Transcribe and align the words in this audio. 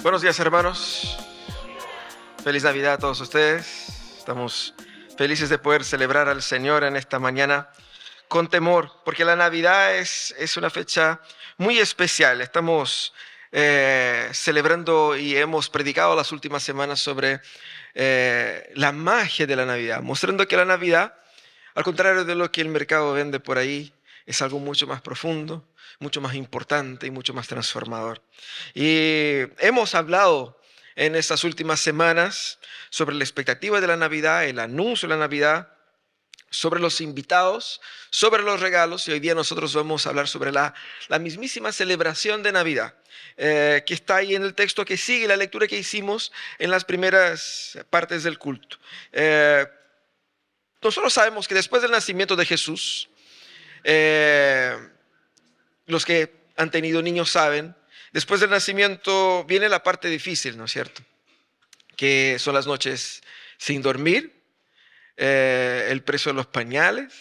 Buenos 0.00 0.22
días 0.22 0.38
hermanos. 0.38 1.18
Feliz 2.44 2.62
Navidad 2.62 2.94
a 2.94 2.98
todos 2.98 3.20
ustedes. 3.20 3.88
Estamos 4.16 4.72
felices 5.16 5.48
de 5.48 5.58
poder 5.58 5.82
celebrar 5.82 6.28
al 6.28 6.40
Señor 6.40 6.84
en 6.84 6.94
esta 6.94 7.18
mañana 7.18 7.68
con 8.28 8.48
temor, 8.48 8.92
porque 9.04 9.24
la 9.24 9.34
Navidad 9.34 9.96
es, 9.96 10.36
es 10.38 10.56
una 10.56 10.70
fecha 10.70 11.20
muy 11.56 11.80
especial. 11.80 12.40
Estamos 12.40 13.12
eh, 13.50 14.28
celebrando 14.32 15.16
y 15.16 15.36
hemos 15.36 15.68
predicado 15.68 16.14
las 16.14 16.30
últimas 16.30 16.62
semanas 16.62 17.00
sobre 17.00 17.40
eh, 17.94 18.70
la 18.76 18.92
magia 18.92 19.48
de 19.48 19.56
la 19.56 19.66
Navidad, 19.66 20.00
mostrando 20.00 20.46
que 20.46 20.56
la 20.56 20.64
Navidad, 20.64 21.12
al 21.74 21.82
contrario 21.82 22.24
de 22.24 22.36
lo 22.36 22.52
que 22.52 22.60
el 22.60 22.68
mercado 22.68 23.14
vende 23.14 23.40
por 23.40 23.58
ahí, 23.58 23.92
es 24.26 24.42
algo 24.42 24.60
mucho 24.60 24.86
más 24.86 25.00
profundo, 25.00 25.64
mucho 25.98 26.20
más 26.20 26.34
importante 26.34 27.06
y 27.06 27.10
mucho 27.10 27.34
más 27.34 27.48
transformador. 27.48 28.22
Y 28.74 29.40
hemos 29.58 29.94
hablado 29.94 30.60
en 30.96 31.14
estas 31.14 31.44
últimas 31.44 31.80
semanas 31.80 32.58
sobre 32.90 33.14
la 33.14 33.24
expectativa 33.24 33.80
de 33.80 33.86
la 33.86 33.96
Navidad, 33.96 34.44
el 34.44 34.58
anuncio 34.58 35.08
de 35.08 35.14
la 35.14 35.20
Navidad, 35.20 35.72
sobre 36.50 36.80
los 36.80 37.00
invitados, 37.00 37.80
sobre 38.10 38.42
los 38.42 38.60
regalos 38.60 39.06
y 39.06 39.12
hoy 39.12 39.20
día 39.20 39.34
nosotros 39.34 39.74
vamos 39.74 40.06
a 40.06 40.10
hablar 40.10 40.28
sobre 40.28 40.50
la, 40.50 40.74
la 41.08 41.18
mismísima 41.18 41.72
celebración 41.72 42.42
de 42.42 42.52
Navidad, 42.52 42.94
eh, 43.36 43.82
que 43.86 43.94
está 43.94 44.16
ahí 44.16 44.34
en 44.34 44.42
el 44.42 44.54
texto 44.54 44.84
que 44.84 44.96
sigue 44.96 45.28
la 45.28 45.36
lectura 45.36 45.66
que 45.66 45.76
hicimos 45.76 46.32
en 46.58 46.70
las 46.70 46.84
primeras 46.84 47.78
partes 47.90 48.24
del 48.24 48.38
culto. 48.38 48.78
Eh, 49.12 49.66
nosotros 50.80 51.12
sabemos 51.12 51.46
que 51.46 51.54
después 51.54 51.82
del 51.82 51.90
nacimiento 51.90 52.34
de 52.34 52.46
Jesús, 52.46 53.10
eh, 53.84 54.76
los 55.88 56.06
que 56.06 56.32
han 56.56 56.70
tenido 56.70 57.02
niños 57.02 57.30
saben, 57.30 57.74
después 58.12 58.40
del 58.40 58.50
nacimiento 58.50 59.44
viene 59.44 59.68
la 59.68 59.82
parte 59.82 60.08
difícil, 60.08 60.56
¿no 60.56 60.66
es 60.66 60.72
cierto? 60.72 61.02
Que 61.96 62.36
son 62.38 62.54
las 62.54 62.66
noches 62.66 63.22
sin 63.56 63.82
dormir, 63.82 64.40
eh, 65.16 65.88
el 65.90 66.02
precio 66.04 66.30
de 66.30 66.36
los 66.36 66.46
pañales 66.46 67.12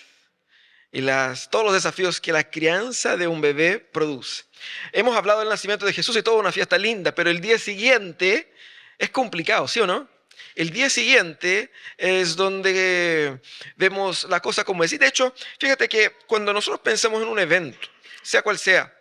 y 0.91 1.01
todos 1.49 1.65
los 1.65 1.73
desafíos 1.73 2.21
que 2.21 2.31
la 2.31 2.49
crianza 2.49 3.17
de 3.17 3.27
un 3.27 3.41
bebé 3.41 3.79
produce. 3.79 4.43
Hemos 4.91 5.15
hablado 5.15 5.39
del 5.39 5.49
nacimiento 5.49 5.85
de 5.85 5.93
Jesús 5.93 6.15
y 6.15 6.23
toda 6.23 6.37
una 6.37 6.51
fiesta 6.51 6.77
linda, 6.77 7.13
pero 7.13 7.29
el 7.29 7.41
día 7.41 7.59
siguiente 7.59 8.53
es 8.97 9.09
complicado, 9.09 9.67
¿sí 9.67 9.79
o 9.79 9.87
no? 9.87 10.07
El 10.55 10.71
día 10.71 10.89
siguiente 10.89 11.71
es 11.97 12.35
donde 12.35 13.39
vemos 13.75 14.25
la 14.29 14.39
cosa 14.39 14.63
como 14.63 14.83
es. 14.83 14.91
Y 14.91 14.97
de 14.97 15.07
hecho, 15.07 15.33
fíjate 15.59 15.87
que 15.87 16.11
cuando 16.25 16.51
nosotros 16.51 16.81
pensamos 16.81 17.21
en 17.21 17.27
un 17.27 17.37
evento, 17.37 17.87
sea 18.27 18.41
cual 18.41 18.59
sea, 18.59 18.93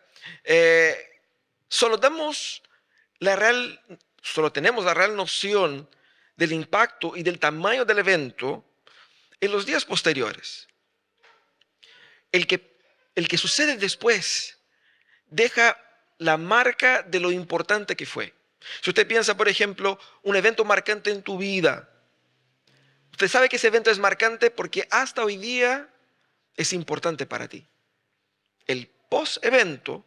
eh, 0.44 1.20
solo 1.69 1.96
damos 1.96 2.62
la 3.19 3.34
real, 3.34 3.80
solo 4.22 4.52
tenemos 4.52 4.84
la 4.84 4.94
real 4.94 5.16
noción 5.16 5.91
del 6.36 6.52
impacto 6.52 7.16
y 7.16 7.24
del 7.24 7.41
tamaño 7.41 7.84
del 7.84 7.98
evento 7.98 8.64
en 9.41 9.50
los 9.50 9.66
días 9.66 9.84
posteriores. 9.84 10.69
El 12.30 12.47
que, 12.47 12.78
el 13.16 13.27
que 13.27 13.36
sucede 13.36 13.77
después 13.77 14.58
deja 15.27 15.77
la 16.19 16.36
marca 16.36 17.02
de 17.02 17.19
lo 17.19 17.32
importante 17.32 17.97
que 17.97 18.06
fue. 18.06 18.32
Si 18.80 18.91
usted 18.91 19.08
piensa, 19.08 19.36
por 19.36 19.48
ejemplo, 19.48 19.98
un 20.22 20.36
evento 20.36 20.64
marcante 20.64 21.10
en 21.10 21.22
tu 21.24 21.36
vida, 21.36 21.91
usted 23.10 23.27
sabe 23.27 23.48
que 23.48 23.56
ese 23.56 23.66
evento 23.66 23.91
es 23.91 23.98
marcante 23.98 24.52
porque 24.52 24.86
hasta 24.92 25.24
hoy 25.24 25.36
día 25.36 25.88
es 26.56 26.72
importante 26.72 27.27
para 27.27 27.48
ti. 27.48 27.66
Post-evento 29.08 30.04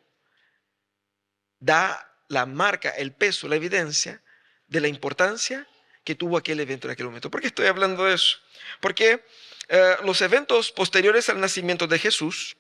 da 1.60 2.10
la 2.28 2.46
marca, 2.46 2.90
el 2.90 3.14
peso, 3.14 3.48
la 3.48 3.56
evidencia 3.56 4.22
de 4.68 4.82
la 4.82 4.88
importancia 4.88 5.68
que 6.04 6.16
tuvo 6.16 6.38
aquel 6.38 6.60
evento 6.60 6.88
en 6.88 6.92
aquel 6.92 7.08
momento. 7.08 7.30
¿Por 7.30 7.42
qué 7.42 7.48
estoy 7.48 7.68
hablando 7.68 8.06
de 8.06 8.16
eso? 8.16 8.38
Porque 8.80 9.24
eh, 9.68 9.96
los 10.04 10.22
eventos 10.22 10.72
posteriores 10.72 11.30
al 11.30 11.40
nacimiento 11.40 11.88
de 11.88 12.00
Jesús, 12.00 12.58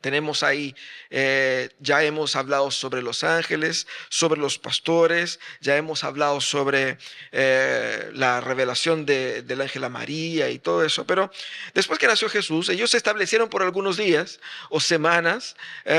tenemos 0.00 0.42
ahí, 0.42 0.74
eh, 1.10 1.70
ya 1.78 2.02
hemos 2.04 2.36
hablado 2.36 2.70
sobre 2.70 3.02
los 3.02 3.24
ángeles, 3.24 3.86
sobre 4.08 4.40
los 4.40 4.58
pastores, 4.58 5.40
ya 5.60 5.76
hemos 5.76 6.04
hablado 6.04 6.40
sobre 6.40 6.98
eh, 7.32 8.10
la 8.14 8.40
revelación 8.40 9.06
del 9.06 9.60
ángel 9.60 9.84
a 9.84 9.88
María 9.88 10.50
y 10.50 10.58
todo 10.58 10.84
eso. 10.84 11.06
Pero 11.06 11.30
después 11.74 11.98
que 11.98 12.06
nació 12.06 12.28
Jesús, 12.28 12.68
ellos 12.68 12.90
se 12.90 12.96
establecieron 12.96 13.48
por 13.48 13.62
algunos 13.62 13.96
días 13.96 14.40
o 14.68 14.80
semanas, 14.80 15.56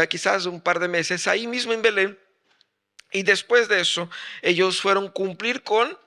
quizás 0.09 0.45
un 0.45 0.61
par 0.61 0.79
de 0.79 0.87
meses, 0.87 1.27
ahí 1.27 1.47
mismo 1.47 1.73
en 1.73 1.81
Belén. 1.81 2.19
Y 3.11 3.23
después 3.23 3.67
de 3.67 3.81
eso, 3.81 4.09
ellos 4.41 4.81
fueron 4.81 5.09
cumplir 5.09 5.63
con 5.63 5.97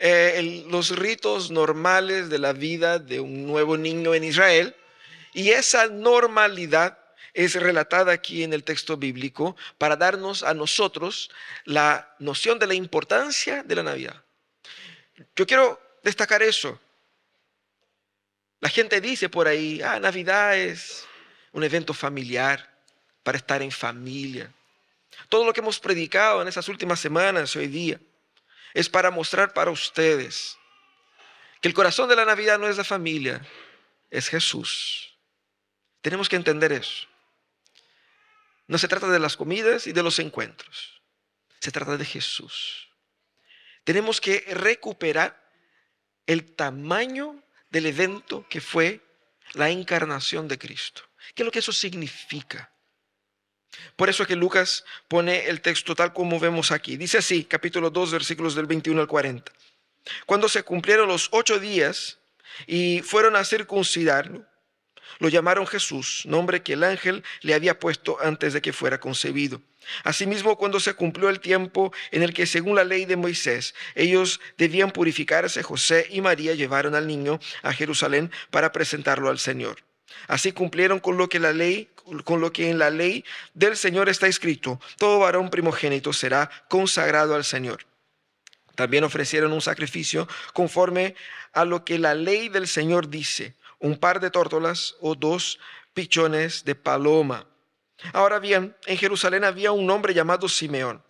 eh, 0.00 0.64
los 0.68 0.96
ritos 0.96 1.50
normales 1.50 2.28
de 2.30 2.38
la 2.38 2.52
vida 2.52 3.00
de 3.00 3.18
un 3.18 3.46
nuevo 3.46 3.76
niño 3.76 4.14
en 4.14 4.24
Israel. 4.24 4.74
Y 5.32 5.50
esa 5.50 5.88
normalidad 5.88 6.98
es 7.38 7.54
relatada 7.54 8.12
aquí 8.12 8.42
en 8.42 8.52
el 8.52 8.64
texto 8.64 8.96
bíblico 8.96 9.56
para 9.78 9.94
darnos 9.94 10.42
a 10.42 10.54
nosotros 10.54 11.30
la 11.64 12.16
noción 12.18 12.58
de 12.58 12.66
la 12.66 12.74
importancia 12.74 13.62
de 13.62 13.76
la 13.76 13.84
Navidad. 13.84 14.24
Yo 15.36 15.46
quiero 15.46 15.80
destacar 16.02 16.42
eso. 16.42 16.80
La 18.58 18.68
gente 18.68 19.00
dice 19.00 19.28
por 19.28 19.46
ahí, 19.46 19.80
ah, 19.82 20.00
Navidad 20.00 20.58
es 20.58 21.06
un 21.52 21.62
evento 21.62 21.94
familiar 21.94 22.68
para 23.22 23.38
estar 23.38 23.62
en 23.62 23.70
familia. 23.70 24.52
Todo 25.28 25.44
lo 25.44 25.52
que 25.52 25.60
hemos 25.60 25.78
predicado 25.78 26.42
en 26.42 26.48
esas 26.48 26.68
últimas 26.68 26.98
semanas, 26.98 27.54
hoy 27.54 27.68
día, 27.68 28.00
es 28.74 28.88
para 28.88 29.12
mostrar 29.12 29.52
para 29.52 29.70
ustedes 29.70 30.58
que 31.60 31.68
el 31.68 31.74
corazón 31.74 32.08
de 32.08 32.16
la 32.16 32.24
Navidad 32.24 32.58
no 32.58 32.66
es 32.66 32.76
la 32.76 32.84
familia, 32.84 33.40
es 34.10 34.28
Jesús. 34.28 35.16
Tenemos 36.00 36.28
que 36.28 36.34
entender 36.34 36.72
eso. 36.72 37.07
No 38.68 38.78
se 38.78 38.86
trata 38.86 39.08
de 39.08 39.18
las 39.18 39.36
comidas 39.36 39.86
y 39.86 39.92
de 39.92 40.02
los 40.02 40.18
encuentros, 40.18 41.02
se 41.58 41.72
trata 41.72 41.96
de 41.96 42.04
Jesús. 42.04 42.88
Tenemos 43.82 44.20
que 44.20 44.44
recuperar 44.48 45.42
el 46.26 46.54
tamaño 46.54 47.42
del 47.70 47.86
evento 47.86 48.46
que 48.48 48.60
fue 48.60 49.00
la 49.54 49.70
encarnación 49.70 50.46
de 50.46 50.58
Cristo. 50.58 51.02
¿Qué 51.34 51.42
es 51.42 51.44
lo 51.46 51.50
que 51.50 51.60
eso 51.60 51.72
significa? 51.72 52.70
Por 53.96 54.10
eso 54.10 54.22
es 54.22 54.28
que 54.28 54.36
Lucas 54.36 54.84
pone 55.08 55.46
el 55.46 55.60
texto 55.60 55.94
tal 55.94 56.12
como 56.12 56.38
vemos 56.38 56.70
aquí. 56.70 56.96
Dice 56.96 57.18
así, 57.18 57.44
capítulo 57.44 57.90
2, 57.90 58.12
versículos 58.12 58.54
del 58.54 58.66
21 58.66 59.00
al 59.00 59.06
40. 59.06 59.52
Cuando 60.26 60.48
se 60.48 60.62
cumplieron 60.62 61.08
los 61.08 61.28
ocho 61.32 61.58
días 61.58 62.18
y 62.66 63.00
fueron 63.02 63.36
a 63.36 63.44
circuncidarlo, 63.44 64.46
lo 65.18 65.28
llamaron 65.28 65.66
Jesús, 65.66 66.22
nombre 66.26 66.62
que 66.62 66.74
el 66.74 66.84
ángel 66.84 67.24
le 67.40 67.54
había 67.54 67.78
puesto 67.78 68.18
antes 68.20 68.52
de 68.52 68.62
que 68.62 68.72
fuera 68.72 69.00
concebido. 69.00 69.60
Asimismo, 70.04 70.58
cuando 70.58 70.80
se 70.80 70.94
cumplió 70.94 71.30
el 71.30 71.40
tiempo 71.40 71.92
en 72.10 72.22
el 72.22 72.34
que, 72.34 72.46
según 72.46 72.76
la 72.76 72.84
ley 72.84 73.06
de 73.06 73.16
Moisés, 73.16 73.74
ellos 73.94 74.40
debían 74.58 74.90
purificarse, 74.90 75.62
José 75.62 76.06
y 76.10 76.20
María 76.20 76.54
llevaron 76.54 76.94
al 76.94 77.06
niño 77.06 77.40
a 77.62 77.72
Jerusalén 77.72 78.30
para 78.50 78.70
presentarlo 78.72 79.30
al 79.30 79.38
Señor. 79.38 79.78
Así 80.26 80.52
cumplieron 80.52 81.00
con 81.00 81.16
lo 81.16 81.28
que 81.28 81.38
la 81.38 81.52
ley, 81.52 81.88
con 82.24 82.40
lo 82.40 82.52
que 82.52 82.70
en 82.70 82.78
la 82.78 82.90
ley 82.90 83.24
del 83.54 83.76
Señor 83.76 84.08
está 84.08 84.26
escrito: 84.26 84.80
todo 84.98 85.20
varón 85.20 85.48
primogénito 85.48 86.12
será 86.12 86.50
consagrado 86.68 87.34
al 87.34 87.44
Señor. 87.44 87.86
También 88.74 89.04
ofrecieron 89.04 89.52
un 89.52 89.60
sacrificio 89.60 90.28
conforme 90.52 91.14
a 91.52 91.64
lo 91.64 91.84
que 91.84 91.98
la 91.98 92.14
ley 92.14 92.48
del 92.48 92.66
Señor 92.68 93.08
dice: 93.08 93.54
un 93.80 93.98
par 93.98 94.20
de 94.20 94.30
tórtolas 94.30 94.96
o 95.00 95.14
dos 95.14 95.58
pichones 95.94 96.64
de 96.64 96.74
paloma. 96.74 97.46
Ahora 98.12 98.38
bien, 98.38 98.76
en 98.86 98.96
Jerusalén 98.96 99.44
había 99.44 99.72
un 99.72 99.90
hombre 99.90 100.14
llamado 100.14 100.48
Simeón, 100.48 101.02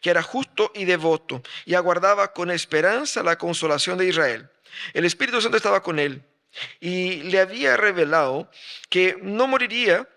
que 0.00 0.10
era 0.10 0.22
justo 0.22 0.70
y 0.74 0.84
devoto, 0.84 1.42
y 1.64 1.74
aguardaba 1.74 2.32
con 2.32 2.50
esperanza 2.50 3.22
la 3.22 3.36
consolación 3.36 3.98
de 3.98 4.06
Israel. 4.06 4.50
El 4.92 5.04
Espíritu 5.04 5.40
Santo 5.40 5.56
estaba 5.56 5.82
con 5.82 5.98
él 5.98 6.22
y 6.80 7.22
le 7.24 7.40
había 7.40 7.76
revelado 7.76 8.50
que 8.88 9.18
no 9.22 9.46
moriría 9.46 10.08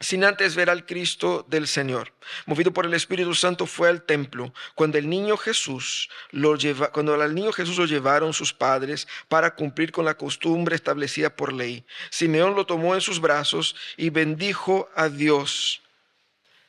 sin 0.00 0.24
antes 0.24 0.56
ver 0.56 0.70
al 0.70 0.86
Cristo 0.86 1.44
del 1.48 1.68
Señor. 1.68 2.12
Movido 2.46 2.72
por 2.72 2.86
el 2.86 2.94
Espíritu 2.94 3.34
Santo 3.34 3.66
fue 3.66 3.88
al 3.88 4.02
templo 4.02 4.52
cuando 4.74 4.96
el 4.96 5.08
niño 5.08 5.36
Jesús 5.36 6.08
lo 6.30 6.56
lleva, 6.56 6.90
cuando 6.90 7.14
al 7.20 7.34
niño 7.34 7.52
Jesús 7.52 7.76
lo 7.76 7.84
llevaron 7.84 8.32
sus 8.32 8.54
padres 8.54 9.06
para 9.28 9.54
cumplir 9.54 9.92
con 9.92 10.06
la 10.06 10.14
costumbre 10.14 10.74
establecida 10.74 11.28
por 11.28 11.52
ley. 11.52 11.84
Simeón 12.08 12.54
lo 12.54 12.64
tomó 12.64 12.94
en 12.94 13.02
sus 13.02 13.20
brazos 13.20 13.76
y 13.98 14.08
bendijo 14.08 14.88
a 14.96 15.10
Dios. 15.10 15.82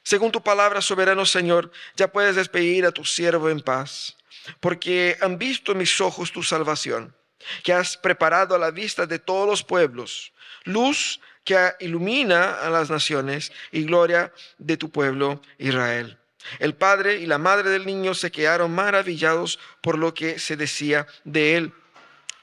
Según 0.04 0.32
tu 0.32 0.44
palabra, 0.44 0.82
soberano 0.82 1.26
Señor, 1.26 1.72
ya 1.96 2.12
puedes 2.12 2.36
despedir 2.36 2.86
a 2.86 2.92
tu 2.92 3.06
siervo 3.06 3.50
en 3.50 3.62
paz, 3.62 4.18
porque 4.60 5.18
han 5.22 5.38
visto 5.38 5.74
mis 5.74 6.02
ojos 6.02 6.32
tu 6.32 6.44
salvación 6.44 7.16
que 7.64 7.74
has 7.74 7.98
preparado 7.98 8.56
a 8.56 8.60
la 8.60 8.72
vista 8.72 9.06
de 9.06 9.20
todos 9.20 9.48
los 9.48 9.64
pueblos, 9.64 10.32
luz 10.64 11.20
que 11.44 11.74
ilumina 11.80 12.62
a 12.62 12.70
las 12.70 12.90
naciones 12.90 13.52
y 13.72 13.84
gloria 13.84 14.32
de 14.58 14.78
tu 14.78 14.90
pueblo 14.90 15.42
Israel. 15.58 16.18
El 16.60 16.76
padre 16.76 17.18
y 17.18 17.26
la 17.26 17.38
madre 17.38 17.70
del 17.70 17.86
niño 17.86 18.14
se 18.14 18.32
quedaron 18.32 18.74
maravillados 18.74 19.60
por 19.82 19.98
lo 19.98 20.14
que 20.14 20.40
se 20.40 20.58
decía 20.58 21.08
de 21.24 21.58
él. 21.58 21.74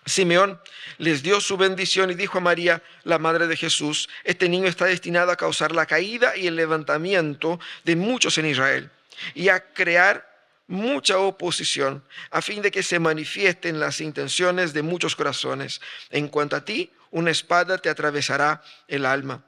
Simeón 0.07 0.59
les 0.97 1.23
dio 1.23 1.41
su 1.41 1.57
bendición 1.57 2.11
y 2.11 2.15
dijo 2.15 2.39
a 2.39 2.41
María, 2.41 2.83
la 3.05 3.19
madre 3.19 3.47
de 3.47 3.57
Jesús, 3.57 4.09
este 4.25 4.49
niño 4.49 4.67
está 4.67 4.87
destinado 4.87 5.31
a 5.31 5.37
causar 5.37 5.73
la 5.73 5.87
caída 5.87 6.37
y 6.37 6.47
el 6.47 6.57
levantamiento 6.57 7.61
de 7.85 7.97
muchos 7.97 8.39
en 8.39 8.47
Israel 8.47 8.91
y 9.35 9.49
a 9.49 9.73
crear 9.73 10.27
mucha 10.67 11.19
oposición 11.19 12.05
a 12.31 12.43
fin 12.43 12.63
de 12.63 12.71
que 12.71 12.83
se 12.83 12.99
manifiesten 12.99 13.81
las 13.81 14.01
intenciones 14.01 14.73
de 14.73 14.83
muchos 14.83 15.17
corazones. 15.17 15.81
En 16.11 16.29
cuanto 16.29 16.57
a 16.57 16.65
ti, 16.65 16.91
una 17.11 17.31
espada 17.31 17.79
te 17.79 17.89
atravesará 17.89 18.63
el 18.87 19.07
alma. 19.07 19.45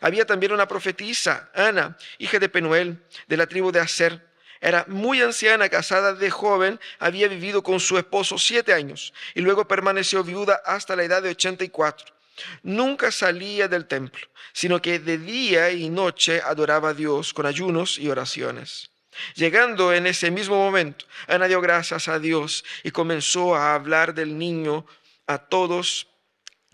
Había 0.00 0.26
también 0.26 0.52
una 0.52 0.68
profetisa, 0.68 1.50
Ana, 1.54 1.96
hija 2.18 2.38
de 2.38 2.48
Penuel, 2.48 3.04
de 3.26 3.36
la 3.36 3.46
tribu 3.46 3.72
de 3.72 3.80
Aser. 3.80 4.32
Era 4.60 4.84
muy 4.86 5.20
anciana, 5.20 5.68
casada 5.68 6.14
de 6.14 6.30
joven, 6.30 6.78
había 7.00 7.26
vivido 7.26 7.62
con 7.62 7.80
su 7.80 7.98
esposo 7.98 8.38
siete 8.38 8.72
años 8.72 9.12
y 9.34 9.40
luego 9.40 9.66
permaneció 9.66 10.22
viuda 10.22 10.62
hasta 10.64 10.94
la 10.94 11.02
edad 11.02 11.22
de 11.22 11.30
84. 11.30 12.14
Nunca 12.62 13.10
salía 13.10 13.66
del 13.68 13.86
templo, 13.86 14.26
sino 14.52 14.80
que 14.80 15.00
de 15.00 15.18
día 15.18 15.70
y 15.70 15.88
noche 15.90 16.40
adoraba 16.40 16.90
a 16.90 16.94
Dios 16.94 17.34
con 17.34 17.44
ayunos 17.46 17.98
y 17.98 18.08
oraciones. 18.08 18.90
Llegando 19.34 19.92
en 19.92 20.06
ese 20.06 20.30
mismo 20.30 20.56
momento, 20.56 21.04
Ana 21.26 21.48
dio 21.48 21.60
gracias 21.60 22.08
a 22.08 22.18
Dios 22.18 22.64
y 22.82 22.92
comenzó 22.92 23.54
a 23.54 23.74
hablar 23.74 24.14
del 24.14 24.38
niño 24.38 24.86
a 25.26 25.38
todos 25.38 26.06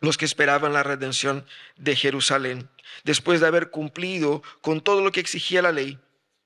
los 0.00 0.16
que 0.16 0.24
esperaban 0.24 0.72
la 0.72 0.82
redención 0.82 1.46
de 1.76 1.96
Jerusalén. 1.96 2.68
Después 3.04 3.40
de 3.40 3.46
haber 3.46 3.70
cumplido 3.70 4.42
con 4.60 4.80
todo 4.80 5.02
lo 5.02 5.12
que 5.12 5.20
exigía 5.20 5.62
la 5.62 5.72
ley 5.72 5.98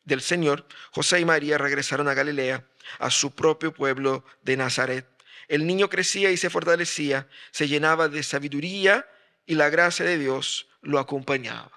del 0.04 0.20
Señor, 0.20 0.66
José 0.90 1.20
y 1.20 1.24
María 1.24 1.58
regresaron 1.58 2.08
a 2.08 2.14
Galilea, 2.14 2.66
a 2.98 3.10
su 3.10 3.34
propio 3.34 3.72
pueblo 3.72 4.24
de 4.42 4.56
Nazaret. 4.56 5.06
El 5.48 5.66
niño 5.66 5.88
crecía 5.88 6.30
y 6.30 6.36
se 6.36 6.50
fortalecía, 6.50 7.28
se 7.50 7.68
llenaba 7.68 8.08
de 8.08 8.22
sabiduría 8.22 9.06
y 9.46 9.54
la 9.54 9.70
gracia 9.70 10.04
de 10.04 10.18
Dios 10.18 10.68
lo 10.80 10.98
acompañaba. 10.98 11.70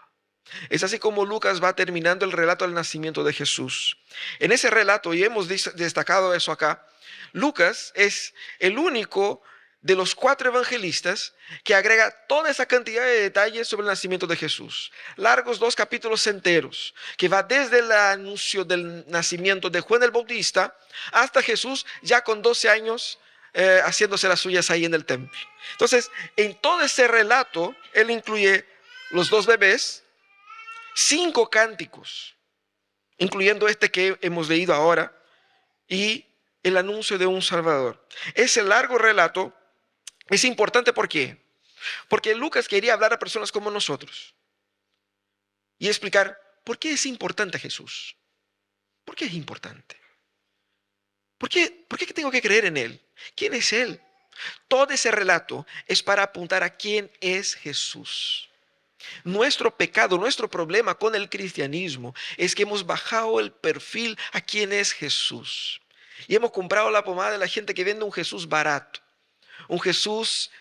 Es 0.69 0.83
así 0.83 0.99
como 0.99 1.25
Lucas 1.25 1.61
va 1.63 1.75
terminando 1.75 2.25
el 2.25 2.31
relato 2.31 2.65
del 2.65 2.75
nacimiento 2.75 3.23
de 3.23 3.33
Jesús. 3.33 3.97
En 4.39 4.51
ese 4.51 4.69
relato, 4.69 5.13
y 5.13 5.23
hemos 5.23 5.47
destacado 5.47 6.33
eso 6.33 6.51
acá, 6.51 6.85
Lucas 7.33 7.91
es 7.95 8.33
el 8.59 8.77
único 8.77 9.41
de 9.85 9.95
los 9.95 10.15
cuatro 10.15 10.49
evangelistas 10.49 11.35
que 11.63 11.75
agrega 11.75 12.09
toda 12.27 12.49
esa 12.49 12.65
cantidad 12.65 13.03
de 13.03 13.21
detalles 13.21 13.67
sobre 13.67 13.83
el 13.83 13.89
nacimiento 13.89 14.25
de 14.25 14.35
Jesús. 14.35 14.91
Largos 15.15 15.59
dos 15.59 15.75
capítulos 15.75 16.25
enteros, 16.25 16.95
que 17.17 17.27
va 17.27 17.43
desde 17.43 17.77
el 17.77 17.91
anuncio 17.91 18.65
del 18.65 19.07
nacimiento 19.07 19.69
de 19.69 19.81
Juan 19.81 20.01
el 20.01 20.09
Bautista 20.09 20.75
hasta 21.11 21.43
Jesús 21.43 21.85
ya 22.01 22.23
con 22.23 22.41
12 22.41 22.67
años 22.67 23.19
eh, 23.53 23.79
haciéndose 23.85 24.27
las 24.27 24.39
suyas 24.39 24.71
ahí 24.71 24.85
en 24.85 24.95
el 24.95 25.05
templo. 25.05 25.39
Entonces, 25.73 26.09
en 26.35 26.55
todo 26.55 26.81
ese 26.81 27.07
relato, 27.07 27.75
él 27.93 28.09
incluye 28.09 28.65
los 29.11 29.29
dos 29.29 29.45
bebés, 29.45 30.03
cinco 30.95 31.47
cánticos, 31.47 32.35
incluyendo 33.19 33.67
este 33.67 33.91
que 33.91 34.17
hemos 34.21 34.49
leído 34.49 34.73
ahora, 34.73 35.15
y 35.87 36.25
el 36.63 36.75
anuncio 36.75 37.19
de 37.19 37.27
un 37.27 37.43
Salvador. 37.43 38.03
Ese 38.33 38.63
largo 38.63 38.97
relato 38.97 39.53
es 40.29 40.43
importante 40.43 40.93
¿por 40.93 41.07
qué? 41.07 41.43
Porque 42.07 42.35
Lucas 42.35 42.67
quería 42.67 42.93
hablar 42.93 43.13
a 43.13 43.19
personas 43.19 43.51
como 43.51 43.69
nosotros 43.69 44.33
y 45.77 45.87
explicar 45.87 46.39
por 46.63 46.79
qué 46.79 46.93
es 46.93 47.05
importante 47.05 47.59
Jesús. 47.59 48.15
¿Por 49.03 49.15
qué 49.15 49.25
es 49.25 49.33
importante? 49.33 49.99
¿Por 51.37 51.49
qué, 51.49 51.85
¿Por 51.87 51.99
qué 51.99 52.07
tengo 52.07 52.31
que 52.31 52.41
creer 52.41 52.65
en 52.65 52.77
Él? 52.77 53.01
¿Quién 53.35 53.53
es 53.53 53.71
Él? 53.71 54.01
Todo 54.67 54.91
ese 54.93 55.11
relato 55.11 55.65
es 55.85 56.01
para 56.01 56.23
apuntar 56.23 56.63
a 56.63 56.75
quién 56.75 57.11
es 57.21 57.53
Jesús. 57.53 58.49
Nuestro 59.23 59.75
pecado, 59.75 60.17
nuestro 60.17 60.49
problema 60.49 60.95
con 60.95 61.13
el 61.13 61.29
cristianismo 61.29 62.15
es 62.37 62.55
que 62.55 62.63
hemos 62.63 62.85
bajado 62.85 63.39
el 63.39 63.51
perfil 63.51 64.17
a 64.31 64.41
quién 64.41 64.73
es 64.73 64.91
Jesús. 64.91 65.81
Y 66.27 66.35
hemos 66.35 66.51
comprado 66.51 66.89
la 66.89 67.03
pomada 67.03 67.31
de 67.31 67.37
la 67.37 67.47
gente 67.47 67.73
que 67.73 67.83
vende 67.83 68.05
un 68.05 68.11
Jesús 68.11 68.47
barato. 68.47 69.01
Un 69.67 69.79
Jesús 69.79 70.51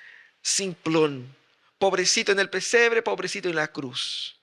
simplón, 0.42 1.34
pobrecito 1.78 2.32
en 2.32 2.38
el 2.38 2.50
pesebre, 2.50 3.02
pobrecito 3.02 3.48
en 3.48 3.56
la 3.56 3.68
cruz. 3.68 4.38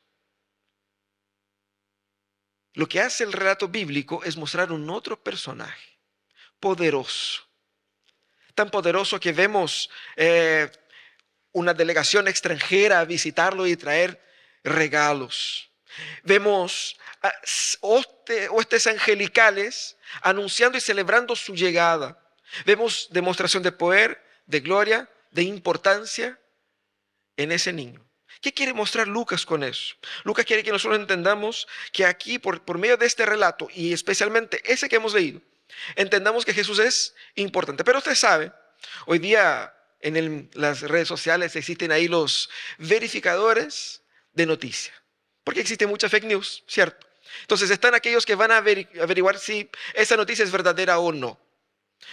Lo 2.74 2.88
que 2.88 3.02
hace 3.02 3.24
el 3.24 3.34
relato 3.34 3.68
bíblico 3.68 4.24
es 4.24 4.38
mostrar 4.38 4.72
un 4.72 4.90
otro 4.90 5.22
personaje, 5.22 5.98
poderoso. 6.60 7.44
Tan 8.56 8.70
poderoso 8.70 9.20
que 9.20 9.34
vemos 9.34 9.90
eh, 10.16 10.72
una 11.52 11.74
delegación 11.74 12.28
extranjera 12.28 13.00
a 13.00 13.06
visitarlo 13.06 13.68
y 13.68 13.76
traer 13.76 14.22
regalos. 14.64 15.70
Vemos 16.24 16.98
hostes 17.82 18.88
angelicales 18.88 19.98
anunciando 20.22 20.78
y 20.78 20.82
celebrando 20.82 21.36
su 21.36 21.56
llegada. 21.56 22.18
Vemos 22.66 23.08
demostración 23.12 23.64
de 23.64 23.72
poder, 23.72 24.22
de 24.52 24.60
gloria, 24.60 25.10
de 25.32 25.44
importancia 25.44 26.38
en 27.38 27.52
ese 27.54 27.72
niño. 27.72 28.06
¿Qué 28.42 28.54
quiere 28.54 28.74
mostrar 28.74 29.08
Lucas 29.08 29.46
con 29.46 29.64
eso? 29.64 29.96
Lucas 30.24 30.46
quiere 30.46 30.64
que 30.64 30.72
nosotros 30.72 31.00
entendamos 31.00 31.68
que 31.94 32.06
aquí, 32.06 32.38
por, 32.38 32.78
medio 32.78 32.98
de 32.98 33.06
este 33.06 33.26
relato, 33.26 33.70
y 33.74 33.94
especialmente 33.94 34.62
ese 34.66 34.90
que 34.90 34.98
hemos 34.98 35.14
leído, 35.14 35.42
entendamos 35.96 36.44
que 36.44 36.54
Jesús 36.54 36.80
es 36.80 37.16
importante. 37.36 37.84
Pero 37.84 38.00
usted 38.00 38.16
sabe, 38.16 38.52
hoy 39.06 39.20
día 39.20 39.74
en 40.02 40.50
las 40.54 40.82
redes 40.82 41.08
sociales 41.08 41.56
existen 41.56 41.92
ahí 41.92 42.08
los 42.08 42.50
verificadores 42.78 44.02
de 44.34 44.46
noticia, 44.46 44.94
porque 45.46 45.62
existe 45.62 45.88
mucha 45.88 46.10
fake 46.10 46.26
news, 46.26 46.64
¿cierto? 46.68 47.08
Entonces 47.42 47.70
están 47.70 47.96
aquellos 47.96 48.26
que 48.26 48.36
van 48.36 48.52
a 48.52 48.58
averiguar 48.58 49.40
si 49.40 49.70
esa 49.94 50.18
noticia 50.18 50.44
es 50.44 50.52
verdadera 50.52 51.00
o 51.00 51.14
no. 51.14 51.40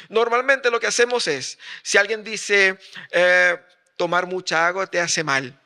Normalmente 0.08 0.70
lo 0.70 0.80
que 0.80 0.86
hacemos 0.86 1.26
es, 1.26 1.58
si 1.82 1.98
alguien 1.98 2.24
dice, 2.24 2.78
eh, 3.10 3.58
tomar 3.96 4.26
mucha 4.26 4.66
agua 4.66 4.86
te 4.86 5.00
hace 5.00 5.24
mal, 5.24 5.58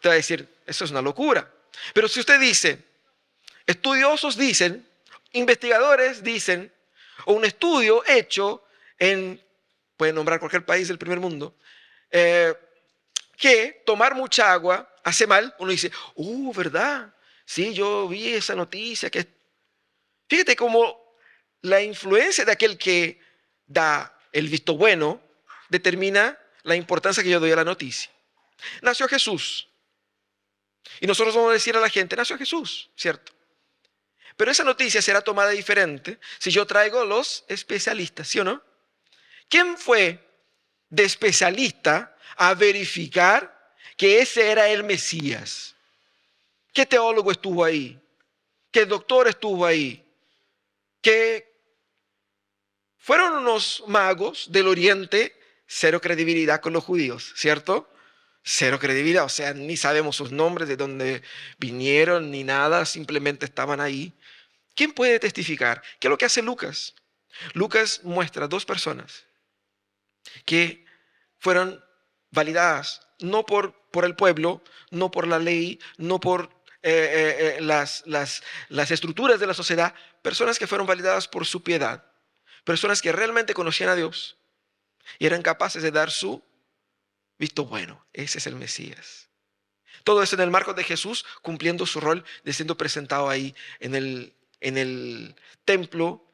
te 0.00 0.08
va 0.08 0.14
a 0.14 0.16
decir, 0.16 0.48
eso 0.66 0.84
es 0.84 0.90
una 0.90 1.02
locura. 1.02 1.52
Pero 1.92 2.08
si 2.08 2.20
usted 2.20 2.40
dice, 2.40 2.82
estudiosos 3.66 4.36
dicen, 4.36 4.88
investigadores 5.32 6.22
dicen, 6.22 6.72
o 7.26 7.34
un 7.34 7.44
estudio 7.44 8.02
hecho 8.06 8.64
en, 8.98 9.40
pueden 9.96 10.14
nombrar 10.14 10.40
cualquier 10.40 10.64
país 10.64 10.88
del 10.88 10.98
primer 10.98 11.20
mundo, 11.20 11.54
eh, 12.10 12.54
que 13.36 13.82
tomar 13.86 14.14
mucha 14.14 14.52
agua 14.52 14.90
hace 15.04 15.26
mal, 15.26 15.54
uno 15.58 15.70
dice, 15.70 15.90
uh, 16.14 16.52
¿verdad? 16.52 17.12
Sí, 17.44 17.72
yo 17.72 18.08
vi 18.08 18.34
esa 18.34 18.54
noticia 18.54 19.10
que... 19.10 19.26
Fíjate 20.28 20.54
cómo 20.54 21.16
la 21.62 21.82
influencia 21.82 22.44
de 22.44 22.52
aquel 22.52 22.78
que 22.78 23.18
da 23.70 24.18
el 24.32 24.48
visto 24.48 24.76
bueno, 24.76 25.22
determina 25.68 26.36
la 26.64 26.74
importancia 26.74 27.22
que 27.22 27.30
yo 27.30 27.40
doy 27.40 27.52
a 27.52 27.56
la 27.56 27.64
noticia. 27.64 28.10
Nació 28.82 29.08
Jesús. 29.08 29.68
Y 31.00 31.06
nosotros 31.06 31.34
vamos 31.34 31.50
a 31.50 31.54
decir 31.54 31.76
a 31.76 31.80
la 31.80 31.88
gente, 31.88 32.16
nació 32.16 32.36
Jesús, 32.36 32.90
¿cierto? 32.96 33.32
Pero 34.36 34.50
esa 34.50 34.64
noticia 34.64 35.00
será 35.00 35.20
tomada 35.20 35.50
diferente 35.50 36.18
si 36.38 36.50
yo 36.50 36.66
traigo 36.66 37.04
los 37.04 37.44
especialistas, 37.48 38.28
¿sí 38.28 38.40
o 38.40 38.44
no? 38.44 38.62
¿Quién 39.48 39.78
fue 39.78 40.18
de 40.88 41.04
especialista 41.04 42.16
a 42.36 42.54
verificar 42.54 43.72
que 43.96 44.20
ese 44.20 44.50
era 44.50 44.68
el 44.68 44.82
Mesías? 44.82 45.76
¿Qué 46.72 46.86
teólogo 46.86 47.30
estuvo 47.30 47.64
ahí? 47.64 47.98
¿Qué 48.70 48.84
doctor 48.84 49.28
estuvo 49.28 49.64
ahí? 49.64 50.04
¿Qué 51.00 51.49
fueron 53.00 53.32
unos 53.32 53.82
magos 53.86 54.52
del 54.52 54.68
oriente, 54.68 55.34
cero 55.66 56.00
credibilidad 56.00 56.60
con 56.60 56.72
los 56.72 56.84
judíos, 56.84 57.32
¿cierto? 57.34 57.90
Cero 58.42 58.78
credibilidad, 58.78 59.24
o 59.24 59.28
sea, 59.28 59.54
ni 59.54 59.76
sabemos 59.76 60.16
sus 60.16 60.30
nombres, 60.30 60.68
de 60.68 60.76
dónde 60.76 61.22
vinieron, 61.58 62.30
ni 62.30 62.44
nada, 62.44 62.84
simplemente 62.84 63.46
estaban 63.46 63.80
ahí. 63.80 64.12
¿Quién 64.74 64.92
puede 64.92 65.18
testificar? 65.18 65.82
¿Qué 65.98 66.08
es 66.08 66.10
lo 66.10 66.18
que 66.18 66.26
hace 66.26 66.42
Lucas? 66.42 66.94
Lucas 67.54 68.00
muestra 68.04 68.48
dos 68.48 68.64
personas 68.64 69.24
que 70.44 70.84
fueron 71.38 71.82
validadas 72.30 73.00
no 73.18 73.44
por, 73.44 73.74
por 73.90 74.04
el 74.04 74.14
pueblo, 74.14 74.62
no 74.90 75.10
por 75.10 75.26
la 75.26 75.38
ley, 75.38 75.78
no 75.96 76.20
por 76.20 76.50
eh, 76.82 76.90
eh, 76.92 77.56
eh, 77.58 77.60
las, 77.60 78.02
las, 78.06 78.42
las 78.68 78.90
estructuras 78.90 79.40
de 79.40 79.46
la 79.46 79.54
sociedad, 79.54 79.94
personas 80.22 80.58
que 80.58 80.66
fueron 80.66 80.86
validadas 80.86 81.28
por 81.28 81.46
su 81.46 81.62
piedad. 81.62 82.09
Personas 82.64 83.02
que 83.02 83.12
realmente 83.12 83.54
conocían 83.54 83.90
a 83.90 83.96
Dios 83.96 84.36
y 85.18 85.26
eran 85.26 85.42
capaces 85.42 85.82
de 85.82 85.90
dar 85.90 86.10
su 86.10 86.42
visto 87.38 87.64
bueno. 87.64 88.04
Ese 88.12 88.38
es 88.38 88.46
el 88.46 88.56
Mesías. 88.56 89.28
Todo 90.04 90.22
eso 90.22 90.36
en 90.36 90.42
el 90.42 90.50
marco 90.50 90.74
de 90.74 90.84
Jesús 90.84 91.24
cumpliendo 91.42 91.86
su 91.86 92.00
rol 92.00 92.24
de 92.44 92.52
siendo 92.52 92.76
presentado 92.76 93.28
ahí 93.28 93.54
en 93.80 93.94
el, 93.94 94.34
en 94.60 94.78
el 94.78 95.34
templo, 95.64 96.24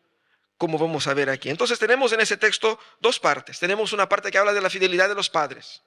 como 0.59 0.78
vamos 0.78 1.06
a 1.06 1.14
ver 1.14 1.30
aquí. 1.30 1.50
Entonces 1.50 1.78
tenemos 1.78 2.12
en 2.12 2.21
ese 2.21 2.37
texto 2.37 2.78
dos 3.00 3.18
partes. 3.18 3.59
Tenemos 3.59 3.92
una 3.92 4.09
parte 4.09 4.30
que 4.30 4.38
habla 4.38 4.52
de 4.52 4.61
la 4.61 4.71
fidelidad 4.71 5.09
de 5.09 5.14
los 5.14 5.30
padres. 5.30 5.83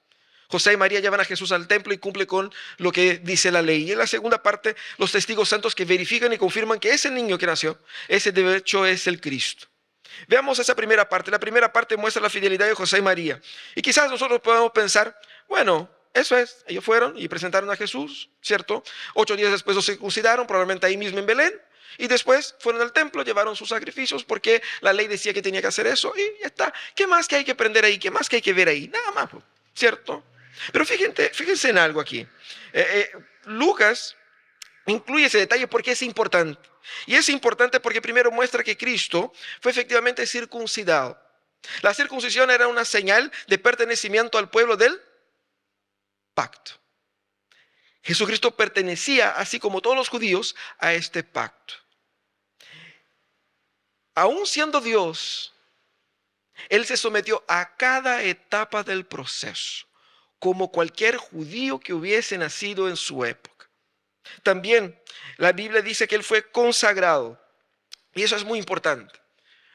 José 0.48 0.72
y 0.72 0.76
María 0.76 1.00
llevan 1.00 1.20
a 1.20 1.24
Jesús 1.24 1.52
al 1.52 1.68
templo 1.68 1.94
y 1.94 1.98
cumple 1.98 2.26
con 2.26 2.52
lo 2.78 2.90
que 2.90 3.18
dice 3.18 3.52
la 3.52 3.62
ley. 3.62 3.84
Y 3.84 3.92
en 3.92 3.98
la 3.98 4.06
segunda 4.06 4.42
parte, 4.42 4.74
los 4.98 5.12
testigos 5.12 5.48
santos 5.48 5.76
que 5.76 5.84
verifican 5.84 6.32
y 6.32 6.38
confirman 6.38 6.80
que 6.80 6.90
ese 6.90 7.10
niño 7.10 7.38
que 7.38 7.46
nació, 7.46 7.78
ese 8.08 8.32
de 8.32 8.56
hecho 8.56 8.84
es 8.84 9.06
el 9.06 9.20
Cristo. 9.20 9.68
Veamos 10.28 10.58
esa 10.58 10.74
primera 10.74 11.08
parte. 11.08 11.30
La 11.30 11.38
primera 11.38 11.72
parte 11.72 11.96
muestra 11.96 12.22
la 12.22 12.30
fidelidad 12.30 12.66
de 12.66 12.74
José 12.74 12.98
y 12.98 13.02
María. 13.02 13.40
Y 13.74 13.82
quizás 13.82 14.10
nosotros 14.10 14.40
podamos 14.40 14.72
pensar, 14.72 15.18
bueno, 15.48 15.88
eso 16.14 16.36
es, 16.36 16.64
ellos 16.66 16.84
fueron 16.84 17.16
y 17.16 17.28
presentaron 17.28 17.70
a 17.70 17.76
Jesús, 17.76 18.30
¿cierto? 18.42 18.82
Ocho 19.14 19.36
días 19.36 19.52
después 19.52 19.76
lo 19.76 19.82
circuncidaron, 19.82 20.46
probablemente 20.46 20.86
ahí 20.86 20.96
mismo 20.96 21.18
en 21.18 21.26
Belén. 21.26 21.60
Y 21.98 22.06
después 22.06 22.54
fueron 22.60 22.80
al 22.82 22.92
templo, 22.92 23.22
llevaron 23.22 23.54
sus 23.56 23.68
sacrificios 23.68 24.24
porque 24.24 24.62
la 24.80 24.92
ley 24.92 25.06
decía 25.06 25.34
que 25.34 25.42
tenía 25.42 25.60
que 25.60 25.66
hacer 25.66 25.86
eso 25.86 26.12
y 26.16 26.40
ya 26.40 26.46
está. 26.46 26.72
¿Qué 26.94 27.06
más 27.06 27.28
que 27.28 27.36
hay 27.36 27.44
que 27.44 27.52
aprender 27.52 27.84
ahí? 27.84 27.98
¿Qué 27.98 28.10
más 28.10 28.28
que 28.28 28.36
hay 28.36 28.42
que 28.42 28.52
ver 28.52 28.68
ahí? 28.68 28.88
Nada 28.88 29.10
más, 29.12 29.28
¿cierto? 29.74 30.24
Pero 30.72 30.84
fíjense, 30.84 31.30
fíjense 31.30 31.70
en 31.70 31.78
algo 31.78 32.00
aquí. 32.00 32.20
Eh, 32.20 32.28
eh, 32.72 33.10
Lucas 33.44 34.16
incluye 34.86 35.26
ese 35.26 35.38
detalle 35.38 35.68
porque 35.68 35.92
es 35.92 36.02
importante. 36.02 36.68
Y 37.06 37.14
es 37.14 37.28
importante 37.28 37.80
porque 37.80 38.02
primero 38.02 38.30
muestra 38.30 38.64
que 38.64 38.76
Cristo 38.76 39.32
fue 39.60 39.72
efectivamente 39.72 40.26
circuncidado. 40.26 41.20
La 41.82 41.94
circuncisión 41.94 42.50
era 42.50 42.68
una 42.68 42.84
señal 42.84 43.30
de 43.46 43.58
pertenecimiento 43.58 44.38
al 44.38 44.48
pueblo 44.48 44.76
del 44.76 45.00
pacto. 46.34 46.72
Jesucristo 48.02 48.56
pertenecía, 48.56 49.32
así 49.32 49.60
como 49.60 49.82
todos 49.82 49.96
los 49.96 50.08
judíos, 50.08 50.56
a 50.78 50.94
este 50.94 51.22
pacto. 51.22 51.74
Aún 54.14 54.46
siendo 54.46 54.80
Dios, 54.80 55.52
Él 56.68 56.86
se 56.86 56.96
sometió 56.96 57.44
a 57.46 57.76
cada 57.76 58.22
etapa 58.22 58.82
del 58.82 59.04
proceso, 59.04 59.86
como 60.38 60.72
cualquier 60.72 61.16
judío 61.16 61.78
que 61.78 61.92
hubiese 61.92 62.38
nacido 62.38 62.88
en 62.88 62.96
su 62.96 63.24
época. 63.24 63.49
También 64.42 64.98
la 65.36 65.52
Biblia 65.52 65.82
dice 65.82 66.06
que 66.06 66.14
Él 66.14 66.24
fue 66.24 66.50
consagrado, 66.50 67.40
y 68.14 68.22
eso 68.22 68.36
es 68.36 68.44
muy 68.44 68.58
importante. 68.58 69.20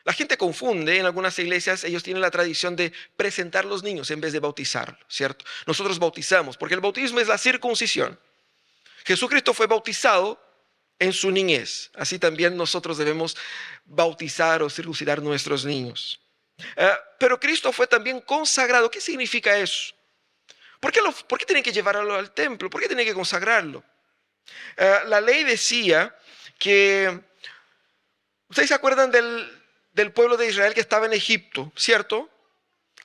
La 0.04 0.14
gente 0.14 0.38
confunde 0.38 1.00
en 1.00 1.06
algunas 1.06 1.38
iglesias, 1.40 1.84
ellos 1.84 2.04
tienen 2.04 2.22
la 2.22 2.30
tradición 2.30 2.76
de 2.76 2.94
presentar 3.18 3.66
los 3.66 3.82
niños 3.82 4.12
en 4.12 4.22
vez 4.22 4.34
de 4.34 4.40
bautizarlos, 4.40 5.00
¿cierto? 5.08 5.46
Nosotros 5.66 5.98
bautizamos, 5.98 6.58
porque 6.58 6.76
el 6.76 6.82
bautismo 6.82 7.20
es 7.20 7.28
la 7.28 7.40
circuncisión. 7.40 8.20
Jesucristo 9.04 9.54
fue 9.54 9.66
bautizado 9.66 10.40
en 11.00 11.12
su 11.12 11.32
niñez, 11.32 11.92
así 11.96 12.20
también 12.20 12.56
nosotros 12.56 12.98
debemos 12.98 13.36
bautizar 13.86 14.62
o 14.62 14.70
circuncidar 14.70 15.22
nuestros 15.22 15.66
niños. 15.66 16.22
Eh, 16.76 16.94
pero 17.20 17.40
Cristo 17.40 17.72
fue 17.72 17.88
también 17.88 18.22
consagrado. 18.22 18.90
¿Qué 18.90 19.02
significa 19.02 19.58
eso? 19.58 19.94
¿Por 20.80 20.92
qué, 20.92 21.02
¿Por 21.28 21.40
qué 21.40 21.46
tienen 21.46 21.64
que 21.64 21.72
llevarlo 21.72 22.16
al 22.16 22.32
templo? 22.32 22.70
¿Por 22.70 22.82
qué 22.82 22.88
tienen 22.88 23.06
que 23.06 23.14
consagrarlo? 23.14 23.84
Eh, 24.78 25.00
la 25.08 25.22
ley 25.22 25.44
decía 25.44 26.16
que, 26.60 27.22
¿ustedes 28.50 28.70
se 28.70 28.76
acuerdan 28.76 29.12
del, 29.12 29.64
del 29.94 30.12
pueblo 30.12 30.38
de 30.38 30.48
Israel 30.48 30.74
que 30.74 30.82
estaba 30.82 31.06
en 31.06 31.14
Egipto, 31.14 31.72
¿cierto? 31.76 32.30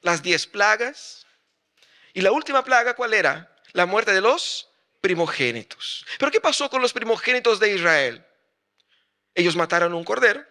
Las 0.03 0.23
diez 0.23 0.47
plagas. 0.47 1.27
Y 2.13 2.21
la 2.21 2.33
última 2.33 2.65
plaga, 2.65 2.95
¿cuál 2.95 3.15
era? 3.15 3.55
La 3.73 3.87
muerte 3.87 4.13
de 4.13 4.21
los 4.21 4.69
primogénitos. 5.01 6.05
Pero 6.19 6.33
¿qué 6.33 6.41
pasó 6.41 6.69
con 6.69 6.83
los 6.83 6.93
primogénitos 6.93 7.61
de 7.61 7.75
Israel? 7.75 8.25
Ellos 9.35 9.57
mataron 9.57 9.95
un 9.95 10.05
cordero 10.05 10.45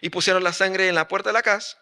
y 0.00 0.10
pusieron 0.10 0.44
la 0.44 0.52
sangre 0.52 0.88
en 0.88 0.94
la 0.94 1.08
puerta 1.08 1.30
de 1.30 1.34
la 1.34 1.42
casa 1.42 1.78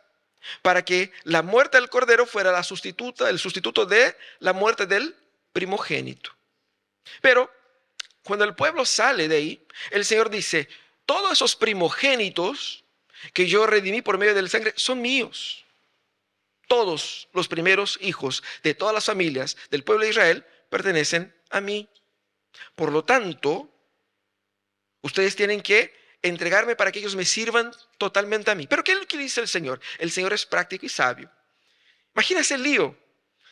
para 0.62 0.84
que 0.84 1.12
la 1.24 1.42
muerte 1.42 1.78
del 1.78 1.88
cordero 1.88 2.26
fuera 2.26 2.52
la 2.52 2.62
sustituta, 2.62 3.28
el 3.30 3.38
sustituto 3.38 3.86
de 3.86 4.16
la 4.38 4.52
muerte 4.52 4.86
del 4.86 5.16
primogénito. 5.52 6.30
Pero 7.20 7.50
cuando 8.24 8.44
el 8.44 8.54
pueblo 8.54 8.84
sale 8.84 9.28
de 9.28 9.36
ahí, 9.36 9.66
el 9.90 10.04
Señor 10.04 10.30
dice, 10.30 10.68
todos 11.06 11.32
esos 11.32 11.54
primogénitos 11.56 12.84
que 13.32 13.46
yo 13.46 13.66
redimí 13.66 14.02
por 14.02 14.18
medio 14.18 14.34
de 14.34 14.42
la 14.42 14.48
sangre 14.48 14.72
son 14.76 15.00
míos. 15.00 15.64
Todos 16.66 17.28
los 17.32 17.48
primeros 17.48 17.98
hijos 18.00 18.42
de 18.62 18.74
todas 18.74 18.94
las 18.94 19.04
familias 19.04 19.56
del 19.70 19.84
pueblo 19.84 20.04
de 20.04 20.10
Israel 20.10 20.46
pertenecen 20.70 21.34
a 21.50 21.60
mí. 21.60 21.88
Por 22.74 22.90
lo 22.90 23.04
tanto, 23.04 23.70
ustedes 25.02 25.36
tienen 25.36 25.60
que 25.60 25.94
entregarme 26.22 26.74
para 26.74 26.90
que 26.90 27.00
ellos 27.00 27.16
me 27.16 27.26
sirvan 27.26 27.72
totalmente 27.98 28.50
a 28.50 28.54
mí. 28.54 28.66
Pero 28.66 28.82
¿qué 28.82 28.92
es 28.92 28.98
lo 28.98 29.06
que 29.06 29.18
dice 29.18 29.42
el 29.42 29.48
Señor? 29.48 29.80
El 29.98 30.10
Señor 30.10 30.32
es 30.32 30.46
práctico 30.46 30.86
y 30.86 30.88
sabio. 30.88 31.30
Imagínense 32.14 32.54
el 32.54 32.62
lío 32.62 32.96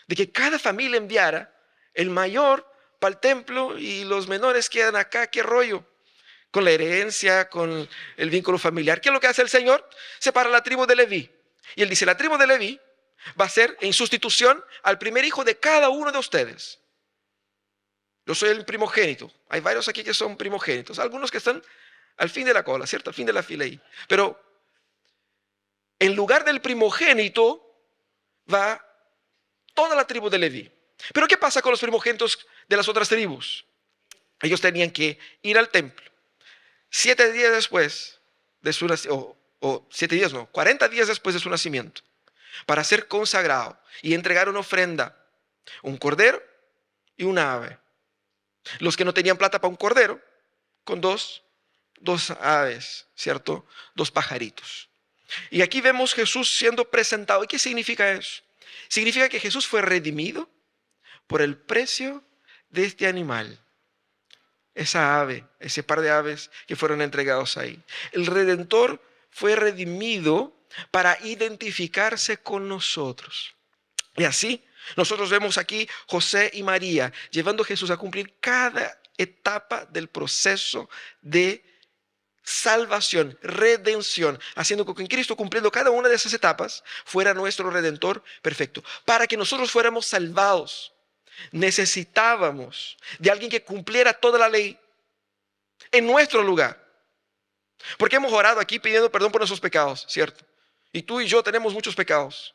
de 0.07 0.17
que 0.17 0.33
cada 0.33 0.59
familia 0.59 0.97
enviara 0.97 1.55
el 1.93 2.09
mayor 2.09 2.72
para 3.03 3.15
el 3.15 3.19
templo 3.21 3.77
y 3.77 4.05
los 4.05 4.29
menores 4.29 4.71
quedan 4.71 4.95
acá, 4.95 5.27
qué 5.27 5.43
rollo 5.43 5.85
con 6.53 6.65
la 6.65 6.71
herencia, 6.71 7.49
con 7.49 7.89
el 8.17 8.31
vínculo 8.31 8.59
familiar. 8.59 9.01
¿Qué 9.01 9.09
es 9.09 9.13
lo 9.13 9.19
que 9.19 9.27
hace 9.27 9.43
el 9.43 9.49
Señor? 9.49 9.91
Separa 10.21 10.49
la 10.49 10.63
tribu 10.63 10.87
de 10.87 10.95
Leví. 10.95 11.29
Y 11.75 11.83
él 11.83 11.89
dice, 11.89 12.07
la 12.07 12.17
tribu 12.17 12.39
de 12.39 12.47
Leví 12.47 12.81
va 13.41 13.47
a 13.47 13.49
ser 13.49 13.77
en 13.81 13.93
sustitución 13.93 14.65
al 14.85 14.99
primer 14.99 15.25
hijo 15.25 15.43
de 15.43 15.59
cada 15.59 15.89
uno 15.89 16.13
de 16.13 16.19
ustedes. 16.19 16.79
Yo 18.25 18.37
soy 18.37 18.51
el 18.51 18.65
primogénito. 18.65 19.33
Hay 19.49 19.61
varios 19.61 19.89
aquí 19.89 20.05
que 20.05 20.15
son 20.15 20.37
primogénitos. 20.37 21.01
Algunos 21.01 21.33
que 21.33 21.39
están 21.39 21.61
al 22.19 22.31
fin 22.31 22.45
de 22.45 22.55
la 22.55 22.63
cola, 22.63 22.87
¿cierto? 22.87 23.11
Al 23.11 23.15
fin 23.15 23.27
de 23.27 23.33
la 23.33 23.43
fila 23.43 23.65
ahí. 23.65 23.81
Pero 24.07 24.41
en 25.99 26.15
lugar 26.15 26.45
del 26.45 26.61
primogénito 26.61 27.69
va 28.53 28.81
toda 29.75 29.97
la 29.97 30.07
tribu 30.07 30.31
de 30.31 30.39
Leví. 30.39 30.73
Pero 31.13 31.27
¿qué 31.27 31.37
pasa 31.37 31.61
con 31.63 31.73
los 31.73 31.81
primogénitos 31.81 32.47
de 32.69 32.77
las 32.77 32.89
otras 32.89 33.09
tribus? 33.09 33.65
Ellos 34.41 34.61
tenían 34.61 34.91
que 34.91 35.19
ir 35.43 35.59
al 35.59 35.69
templo 35.69 36.13
siete 36.93 37.33
días 37.33 37.51
después 37.51 38.21
de 38.61 38.73
su 38.73 38.87
nacimiento, 38.87 39.37
o, 39.61 39.89
siete 39.91 40.15
días 40.15 40.33
no, 40.33 40.47
cuarenta 40.47 40.89
días 40.89 41.09
después 41.09 41.35
de 41.35 41.41
su 41.41 41.51
nacimiento, 41.51 42.03
para 42.67 42.85
ser 42.85 43.09
consagrado 43.09 43.81
y 44.03 44.15
entregar 44.15 44.49
una 44.49 44.61
ofrenda, 44.61 45.17
un 45.83 45.97
cordero 45.97 46.41
y 47.17 47.25
una 47.25 47.55
ave. 47.55 47.79
Los 48.79 48.97
que 48.97 49.05
no 49.05 49.15
tenían 49.15 49.39
plata 49.39 49.61
para 49.61 49.71
un 49.71 49.77
cordero, 49.77 50.21
con 50.85 51.01
dos, 51.01 51.43
dos 51.99 52.31
aves, 52.31 53.07
¿cierto? 53.17 53.67
Dos 53.95 54.11
pajaritos. 54.11 54.89
Y 55.51 55.63
aquí 55.63 55.81
vemos 55.81 56.15
Jesús 56.15 56.55
siendo 56.57 56.89
presentado. 56.89 57.43
¿Y 57.43 57.47
qué 57.47 57.59
significa 57.59 58.13
eso? 58.13 58.43
Significa 58.89 59.29
que 59.29 59.41
Jesús 59.41 59.67
fue 59.67 59.81
redimido 59.81 60.51
por 61.27 61.41
el 61.41 61.57
precio 61.57 62.23
de 62.73 62.85
este 62.85 63.07
animal 63.07 63.59
esa 64.75 65.21
ave, 65.21 65.45
ese 65.61 65.83
par 65.83 66.01
de 66.01 66.11
aves 66.11 66.51
que 66.67 66.77
fueron 66.77 67.03
entregados 67.03 67.57
ahí. 67.57 67.81
El 68.13 68.27
redentor 68.27 69.01
fue 69.31 69.55
redimido 69.57 70.57
para 70.91 71.19
identificarse 71.23 72.39
con 72.39 72.69
nosotros. 72.69 73.55
Y 74.17 74.25
así 74.25 74.65
nosotros 74.97 75.31
vemos 75.31 75.59
aquí 75.59 75.89
José 76.07 76.51
y 76.55 76.63
María 76.63 77.13
llevando 77.31 77.63
a 77.63 77.67
Jesús 77.67 77.91
a 77.91 77.97
cumplir 77.97 78.39
cada 78.41 78.99
etapa 79.17 79.87
del 79.87 80.09
proceso 80.09 80.89
de 81.21 81.65
salvación, 82.43 83.39
redención, 83.43 84.41
haciendo 84.57 84.85
que 84.85 85.03
en 85.03 85.09
Cristo 85.09 85.37
cumpliendo 85.37 85.71
cada 85.71 85.91
una 85.91 86.09
de 86.09 86.17
esas 86.17 86.33
etapas 86.33 86.83
fuera 87.05 87.35
nuestro 87.35 87.71
redentor 87.71 88.25
perfecto, 88.41 88.83
para 89.05 89.27
que 89.27 89.37
nosotros 89.37 89.71
fuéramos 89.71 90.07
salvados 90.07 90.92
necesitábamos 91.51 92.97
de 93.19 93.31
alguien 93.31 93.51
que 93.51 93.63
cumpliera 93.63 94.13
toda 94.13 94.39
la 94.39 94.49
ley 94.49 94.79
en 95.91 96.07
nuestro 96.07 96.43
lugar. 96.43 96.83
Porque 97.99 98.17
hemos 98.17 98.33
orado 98.33 98.61
aquí 98.61 98.79
pidiendo 98.79 99.11
perdón 99.11 99.33
por 99.33 99.41
nuestros 99.41 99.61
pecados, 99.61 100.07
¿cierto? 100.09 100.45
Y 100.93 101.03
tú 101.03 101.21
y 101.21 101.27
yo 101.27 101.43
tenemos 101.43 101.73
muchos 101.73 101.95
pecados. 101.95 102.55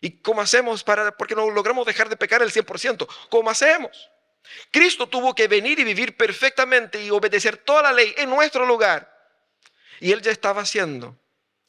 ¿Y 0.00 0.10
cómo 0.20 0.40
hacemos 0.40 0.82
para, 0.84 1.16
porque 1.16 1.34
no 1.34 1.50
logramos 1.50 1.86
dejar 1.86 2.08
de 2.08 2.16
pecar 2.16 2.42
el 2.42 2.52
100%? 2.52 3.06
¿Cómo 3.30 3.50
hacemos? 3.50 4.10
Cristo 4.70 5.08
tuvo 5.08 5.34
que 5.34 5.48
venir 5.48 5.78
y 5.78 5.84
vivir 5.84 6.16
perfectamente 6.16 7.02
y 7.02 7.10
obedecer 7.10 7.56
toda 7.56 7.82
la 7.82 7.92
ley 7.92 8.14
en 8.16 8.30
nuestro 8.30 8.66
lugar. 8.66 9.12
Y 10.00 10.12
Él 10.12 10.22
ya 10.22 10.30
estaba 10.30 10.62
haciendo 10.62 11.18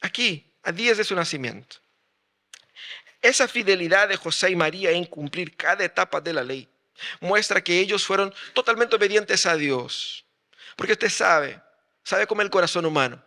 aquí, 0.02 0.54
a 0.64 0.72
días 0.72 0.98
de 0.98 1.04
su 1.04 1.16
nacimiento. 1.16 1.78
Esa 3.28 3.46
fidelidad 3.50 4.08
de 4.08 4.16
José 4.16 4.52
y 4.52 4.56
María 4.56 4.92
en 4.92 5.04
cumplir 5.04 5.58
cada 5.58 5.84
etapa 5.84 6.22
de 6.22 6.32
la 6.32 6.46
ley 6.46 6.66
muestra 7.20 7.62
que 7.62 7.78
ellos 7.78 8.06
fueron 8.06 8.34
totalmente 8.54 8.96
obedientes 8.96 9.46
a 9.46 9.58
Dios. 9.58 10.24
Porque 10.78 10.94
usted 10.94 11.10
sabe, 11.10 11.62
sabe 12.06 12.26
cómo 12.26 12.42
el 12.42 12.50
corazón 12.50 12.86
humano. 12.86 13.22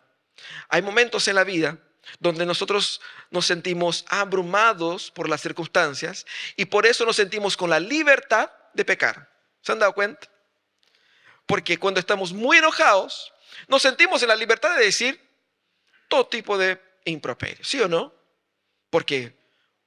Hay 0.70 0.80
momentos 0.80 1.28
en 1.28 1.34
la 1.34 1.44
vida 1.44 1.76
donde 2.18 2.46
nosotros 2.46 3.02
nos 3.30 3.44
sentimos 3.44 4.06
abrumados 4.08 5.10
por 5.10 5.28
las 5.28 5.42
circunstancias 5.42 6.24
y 6.56 6.64
por 6.64 6.86
eso 6.86 7.04
nos 7.04 7.16
sentimos 7.16 7.54
con 7.54 7.68
la 7.68 7.78
libertad 7.78 8.50
de 8.72 8.86
pecar. 8.86 9.30
¿Se 9.60 9.72
han 9.72 9.80
dado 9.80 9.92
cuenta? 9.92 10.30
Porque 11.44 11.76
cuando 11.76 12.00
estamos 12.00 12.32
muy 12.32 12.56
enojados, 12.56 13.34
nos 13.68 13.82
sentimos 13.82 14.22
en 14.22 14.28
la 14.28 14.36
libertad 14.36 14.78
de 14.78 14.86
decir 14.86 15.20
todo 16.08 16.26
tipo 16.26 16.56
de 16.56 16.80
improperios, 17.04 17.68
¿sí 17.68 17.78
o 17.82 17.86
no? 17.86 18.14
¿Por 18.88 19.04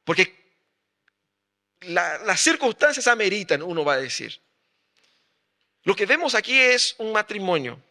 Porque 0.03 0.43
las 1.81 2.39
circunstancias 2.39 3.07
ameritan, 3.07 3.61
uno 3.61 3.83
va 3.83 3.93
a 3.93 4.01
decir. 4.01 4.41
Lo 5.83 5.95
que 5.95 6.05
vemos 6.05 6.33
aquí 6.35 6.57
es 6.57 6.95
un 6.97 7.11
matrimonio 7.11 7.81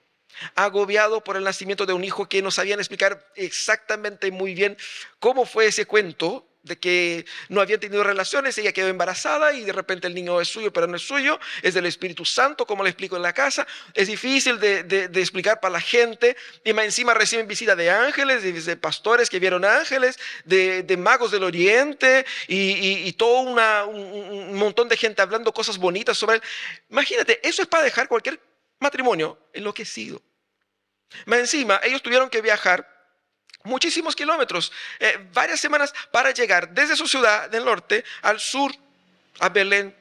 agobiado 0.54 1.22
por 1.22 1.36
el 1.36 1.44
nacimiento 1.44 1.84
de 1.84 1.92
un 1.92 2.04
hijo 2.04 2.26
que 2.26 2.40
no 2.40 2.50
sabían 2.50 2.78
explicar 2.78 3.30
exactamente 3.36 4.30
muy 4.30 4.54
bien 4.54 4.78
cómo 5.18 5.44
fue 5.44 5.66
ese 5.66 5.84
cuento 5.84 6.48
de 6.62 6.78
que 6.78 7.26
no 7.48 7.60
habían 7.60 7.80
tenido 7.80 8.04
relaciones, 8.04 8.56
ella 8.56 8.72
quedó 8.72 8.88
embarazada 8.88 9.52
y 9.52 9.64
de 9.64 9.72
repente 9.72 10.06
el 10.06 10.14
niño 10.14 10.40
es 10.40 10.48
suyo, 10.48 10.72
pero 10.72 10.86
no 10.86 10.96
es 10.96 11.02
suyo, 11.02 11.40
es 11.60 11.74
del 11.74 11.86
Espíritu 11.86 12.24
Santo, 12.24 12.66
como 12.66 12.84
le 12.84 12.90
explico 12.90 13.16
en 13.16 13.22
la 13.22 13.32
casa. 13.32 13.66
Es 13.94 14.06
difícil 14.06 14.60
de, 14.60 15.10
explicar 15.14 15.60
para 15.60 15.72
la 15.72 15.80
gente. 15.80 16.36
Y 16.64 16.72
más 16.72 16.84
encima 16.84 17.14
reciben 17.14 17.48
visita 17.48 17.74
de 17.74 17.90
ángeles, 17.90 18.42
de, 18.42 18.76
pastores 18.76 19.28
que 19.28 19.40
vieron 19.40 19.64
ángeles, 19.64 20.18
de, 20.44 20.96
magos 20.96 21.32
del 21.32 21.42
Oriente 21.44 22.24
y, 22.46 23.12
todo 23.14 23.40
un, 23.40 24.54
montón 24.56 24.88
de 24.88 24.96
gente 24.96 25.20
hablando 25.20 25.52
cosas 25.52 25.78
bonitas 25.78 26.16
sobre 26.16 26.36
él. 26.36 26.42
Imagínate, 26.90 27.40
eso 27.46 27.62
es 27.62 27.68
para 27.68 27.82
dejar 27.82 28.06
cualquier 28.06 28.40
matrimonio 28.78 29.38
enloquecido. 29.52 30.22
Más 31.26 31.40
encima, 31.40 31.80
ellos 31.82 32.02
tuvieron 32.02 32.30
que 32.30 32.40
viajar 32.40 32.91
muchísimos 33.64 34.16
kilómetros, 34.16 34.72
eh, 34.98 35.18
varias 35.32 35.60
semanas 35.60 35.92
para 36.10 36.30
llegar 36.30 36.70
desde 36.70 36.96
su 36.96 37.06
ciudad 37.06 37.48
del 37.50 37.64
norte 37.64 38.04
al 38.22 38.40
sur, 38.40 38.72
a 39.40 39.48
Belén, 39.48 39.96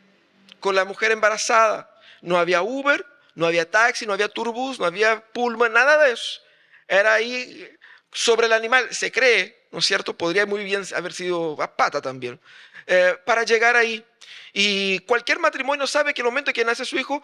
con 0.60 0.76
la 0.76 0.86
mujer 0.86 1.12
embarazada. 1.12 1.90
No 2.22 2.38
había 2.38 2.62
Uber, 2.62 3.06
no 3.36 3.46
había 3.46 3.70
taxi, 3.70 4.06
no 4.06 4.14
había 4.14 4.28
turbus, 4.28 4.80
no 4.80 4.86
había 4.86 5.22
pullman, 5.34 5.74
nada 5.74 5.98
de 6.04 6.14
eso. 6.14 6.42
Era 6.88 7.14
ahí 7.14 7.68
sobre 8.12 8.48
el 8.48 8.54
animal, 8.54 8.94
se 8.94 9.12
cree, 9.12 9.68
¿no 9.72 9.80
es 9.80 9.86
cierto? 9.86 10.16
Podría 10.16 10.46
muy 10.46 10.64
bien 10.64 10.86
haber 10.96 11.14
sido 11.14 11.62
a 11.62 11.76
pata 11.76 12.02
también, 12.02 12.40
eh, 12.88 13.18
para 13.26 13.44
llegar 13.44 13.76
ahí. 13.76 14.06
Y 14.54 15.00
cualquier 15.00 15.40
matrimonio 15.40 15.88
sabe 15.88 16.14
que 16.14 16.22
el 16.22 16.26
momento 16.26 16.50
en 16.50 16.54
que 16.54 16.66
nace 16.66 16.86
su 16.86 16.98
hijo, 16.98 17.24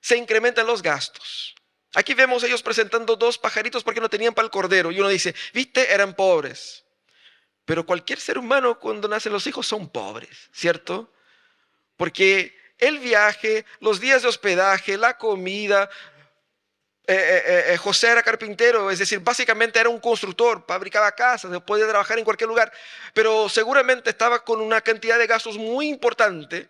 se 0.00 0.16
incrementan 0.16 0.66
los 0.66 0.82
gastos. 0.82 1.53
Aquí 1.94 2.14
vemos 2.14 2.42
ellos 2.42 2.62
presentando 2.62 3.16
dos 3.16 3.38
pajaritos 3.38 3.84
porque 3.84 4.00
no 4.00 4.08
tenían 4.08 4.34
para 4.34 4.46
el 4.46 4.50
cordero. 4.50 4.90
Y 4.90 4.98
uno 4.98 5.08
dice, 5.08 5.34
viste, 5.52 5.92
eran 5.92 6.14
pobres. 6.14 6.84
Pero 7.64 7.86
cualquier 7.86 8.20
ser 8.20 8.38
humano 8.38 8.78
cuando 8.78 9.08
nacen 9.08 9.32
los 9.32 9.46
hijos 9.46 9.66
son 9.66 9.88
pobres, 9.88 10.50
¿cierto? 10.52 11.12
Porque 11.96 12.54
el 12.78 12.98
viaje, 12.98 13.64
los 13.80 14.00
días 14.00 14.22
de 14.22 14.28
hospedaje, 14.28 14.98
la 14.98 15.16
comida, 15.16 15.88
eh, 17.06 17.42
eh, 17.46 17.64
eh, 17.72 17.76
José 17.76 18.08
era 18.08 18.22
carpintero, 18.22 18.90
es 18.90 18.98
decir, 18.98 19.20
básicamente 19.20 19.78
era 19.78 19.88
un 19.88 20.00
constructor, 20.00 20.64
fabricaba 20.66 21.12
casas, 21.12 21.60
podía 21.62 21.86
trabajar 21.86 22.18
en 22.18 22.24
cualquier 22.24 22.48
lugar, 22.48 22.72
pero 23.12 23.48
seguramente 23.48 24.10
estaba 24.10 24.42
con 24.42 24.60
una 24.60 24.80
cantidad 24.80 25.18
de 25.18 25.26
gastos 25.26 25.56
muy 25.56 25.88
importante 25.88 26.68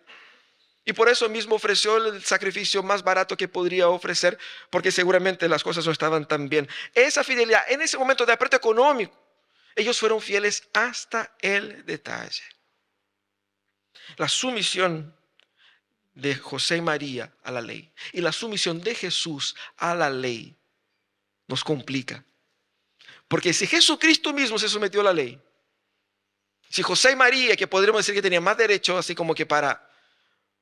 y 0.85 0.93
por 0.93 1.09
eso 1.09 1.27
mismo 1.27 1.55
ofreció 1.55 1.97
el 1.97 2.23
sacrificio 2.23 2.83
más 2.83 3.03
barato 3.03 3.35
que 3.35 3.47
podría 3.47 3.89
ofrecer, 3.89 4.37
porque 4.69 4.91
seguramente 4.91 5.49
las 5.49 5.63
cosas 5.63 5.83
no 5.85 5.91
estaban 5.91 6.27
tan 6.27 6.47
bien. 6.47 6.69
Esa 6.93 7.23
fidelidad, 7.23 7.63
en 7.69 7.81
ese 7.81 7.97
momento 7.97 8.23
de 8.23 8.33
aprieto 8.33 8.55
económico, 8.55 9.19
ellos 9.75 9.99
fueron 9.99 10.21
fieles 10.21 10.69
hasta 10.73 11.35
el 11.41 11.83
detalle. 11.85 12.43
La 14.17 14.29
sumisión 14.29 15.15
de 16.13 16.35
José 16.35 16.77
y 16.77 16.81
María 16.81 17.33
a 17.43 17.51
la 17.51 17.61
ley 17.61 17.91
y 18.13 18.21
la 18.21 18.31
sumisión 18.31 18.79
de 18.81 18.93
Jesús 18.93 19.55
a 19.77 19.95
la 19.95 20.09
ley 20.11 20.55
nos 21.47 21.63
complica. 21.63 22.23
Porque 23.27 23.53
si 23.53 23.65
Jesucristo 23.65 24.31
mismo 24.33 24.59
se 24.59 24.69
sometió 24.69 25.01
a 25.01 25.05
la 25.05 25.13
ley, 25.13 25.41
si 26.69 26.83
José 26.83 27.11
y 27.11 27.15
María, 27.15 27.55
que 27.55 27.67
podríamos 27.67 27.99
decir 28.01 28.13
que 28.13 28.21
tenían 28.21 28.43
más 28.43 28.57
derecho, 28.57 28.97
así 28.97 29.15
como 29.15 29.33
que 29.33 29.47
para 29.47 29.84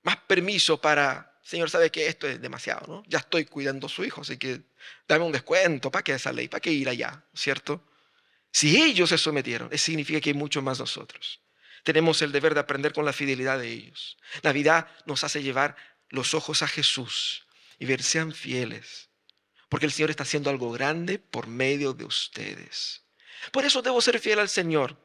más 0.04 0.18
permiso 0.18 0.80
para, 0.80 1.38
Señor, 1.44 1.70
sabe 1.70 1.90
que 1.90 2.08
esto 2.08 2.28
es 2.28 2.42
demasiado, 2.42 2.86
¿no? 2.88 3.04
Ya 3.08 3.20
estoy 3.20 3.46
cuidando 3.46 3.88
a 3.88 3.90
su 3.90 4.04
hijo, 4.04 4.22
así 4.22 4.38
que 4.38 4.62
dame 5.08 5.26
un 5.26 5.32
descuento, 5.32 5.92
¿para 5.92 6.04
qué 6.04 6.14
esa 6.14 6.32
ley? 6.32 6.48
¿Para 6.48 6.62
qué 6.62 6.72
ir 6.72 6.90
allá? 6.90 7.24
¿Cierto? 7.34 7.84
Si 8.52 8.82
ellos 8.82 9.10
se 9.10 9.18
sometieron, 9.18 9.70
eso 9.72 9.86
significa 9.86 10.22
que 10.22 10.30
hay 10.30 10.36
mucho 10.36 10.62
más 10.62 10.80
nosotros. 10.80 11.42
Tenemos 11.84 12.22
el 12.22 12.32
deber 12.32 12.54
de 12.54 12.60
aprender 12.60 12.94
con 12.94 13.04
la 13.04 13.12
fidelidad 13.12 13.60
de 13.60 13.70
ellos. 13.70 14.18
La 14.42 14.52
vida 14.52 14.94
nos 15.06 15.24
hace 15.24 15.42
llevar 15.42 15.76
los 16.10 16.34
ojos 16.34 16.62
a 16.62 16.68
Jesús 16.68 17.46
y 17.80 17.86
ver, 17.86 18.04
sean 18.04 18.32
fieles, 18.32 19.10
porque 19.70 19.86
el 19.86 19.92
Señor 19.92 20.12
está 20.12 20.24
haciendo 20.24 20.50
algo 20.50 20.72
grande 20.72 21.18
por 21.18 21.48
medio 21.48 21.94
de 21.94 22.06
ustedes. 22.06 23.02
Por 23.52 23.66
eso 23.66 23.82
debo 23.82 24.00
ser 24.02 24.20
fiel 24.20 24.40
al 24.40 24.50
Señor. 24.50 24.98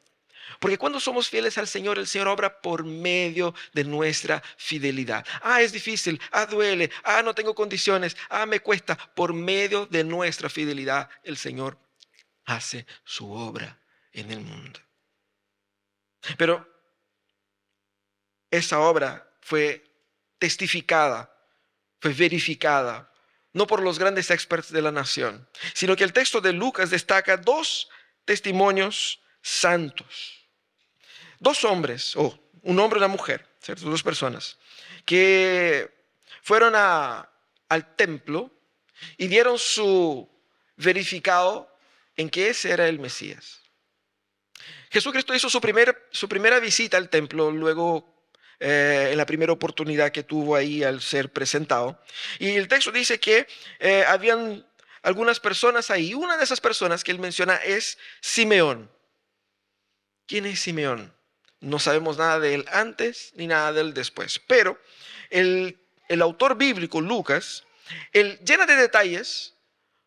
Porque 0.59 0.79
cuando 0.79 1.01
somos 1.01 1.29
fieles 1.29 1.59
al 1.59 1.69
Señor, 1.69 1.99
el 1.99 2.07
Señor 2.07 2.29
obra 2.29 2.61
por 2.61 2.85
medio 2.85 3.55
de 3.73 3.85
nuestra 3.85 4.43
fidelidad. 4.57 5.25
Ah, 5.43 5.63
es 5.63 5.73
difícil, 5.73 6.21
ah, 6.33 6.47
duele, 6.47 6.91
ah, 7.05 7.23
no 7.23 7.35
tengo 7.35 7.55
condiciones, 7.55 8.17
ah, 8.31 8.47
me 8.47 8.61
cuesta. 8.61 8.97
Por 9.15 9.33
medio 9.33 9.87
de 9.87 10.05
nuestra 10.05 10.49
fidelidad, 10.49 11.09
el 11.23 11.37
Señor 11.37 11.79
hace 12.45 12.87
su 13.05 13.31
obra 13.31 13.79
en 14.13 14.31
el 14.31 14.41
mundo. 14.41 14.81
Pero 16.37 16.67
esa 18.51 18.81
obra 18.81 19.31
fue 19.41 19.85
testificada, 20.39 21.33
fue 22.01 22.13
verificada, 22.13 23.13
no 23.53 23.67
por 23.67 23.83
los 23.83 23.99
grandes 23.99 24.31
expertos 24.31 24.73
de 24.73 24.83
la 24.83 24.93
nación, 24.93 25.49
sino 25.75 25.95
que 25.97 26.05
el 26.05 26.13
texto 26.13 26.41
de 26.41 26.53
Lucas 26.53 26.91
destaca 26.91 27.37
dos 27.37 27.89
testimonios 28.25 29.21
santos 29.43 30.38
dos 31.39 31.65
hombres, 31.65 32.17
o 32.17 32.39
un 32.63 32.79
hombre 32.79 32.99
y 32.99 33.03
una 33.03 33.09
mujer, 33.09 33.47
¿cierto? 33.61 33.89
dos 33.89 34.03
personas, 34.03 34.59
que 35.05 35.91
fueron 36.43 36.75
al 36.75 37.97
templo 37.97 38.51
y 39.17 39.29
dieron 39.29 39.59
su 39.59 40.29
verificado 40.77 41.75
en 42.17 42.31
que 42.31 42.49
ese 42.49 42.71
era 42.71 42.89
el 42.89 42.99
Mesías. 42.99 43.61
Jesucristo 44.91 45.35
hizo 45.35 45.51
su, 45.51 45.61
su 46.11 46.29
primera 46.29 46.61
visita 46.61 46.97
al 46.97 47.11
templo, 47.11 47.51
luego 47.51 48.19
eh, 48.61 49.11
en 49.13 49.19
la 49.19 49.27
primera 49.27 49.53
oportunidad 49.53 50.11
que 50.11 50.25
tuvo 50.25 50.57
ahí 50.57 50.83
al 50.83 51.01
ser 51.01 51.33
presentado. 51.33 52.03
Y 52.39 52.57
el 52.57 52.67
texto 52.67 52.91
dice 52.91 53.21
que 53.21 53.47
eh, 53.79 54.05
habían 54.07 54.67
algunas 55.03 55.39
personas 55.39 55.91
ahí. 55.91 56.15
Una 56.15 56.37
de 56.37 56.45
esas 56.45 56.61
personas 56.61 57.05
que 57.05 57.13
él 57.13 57.21
menciona 57.21 57.57
es 57.57 57.99
Simeón. 58.21 58.91
¿Quién 60.27 60.47
es 60.47 60.61
Simeón? 60.61 61.15
No 61.61 61.79
sabemos 61.79 62.19
nada 62.19 62.39
de 62.39 62.55
él 62.55 62.65
antes 62.71 63.33
ni 63.35 63.47
nada 63.47 63.73
de 63.73 63.81
él 63.81 63.95
después. 63.95 64.41
Pero 64.47 64.81
el, 65.31 65.79
autor 66.21 66.57
bíblico, 66.57 67.01
Lucas, 67.01 67.65
él 68.13 68.39
llena 68.45 68.67
de 68.67 68.77
detalles 68.77 69.55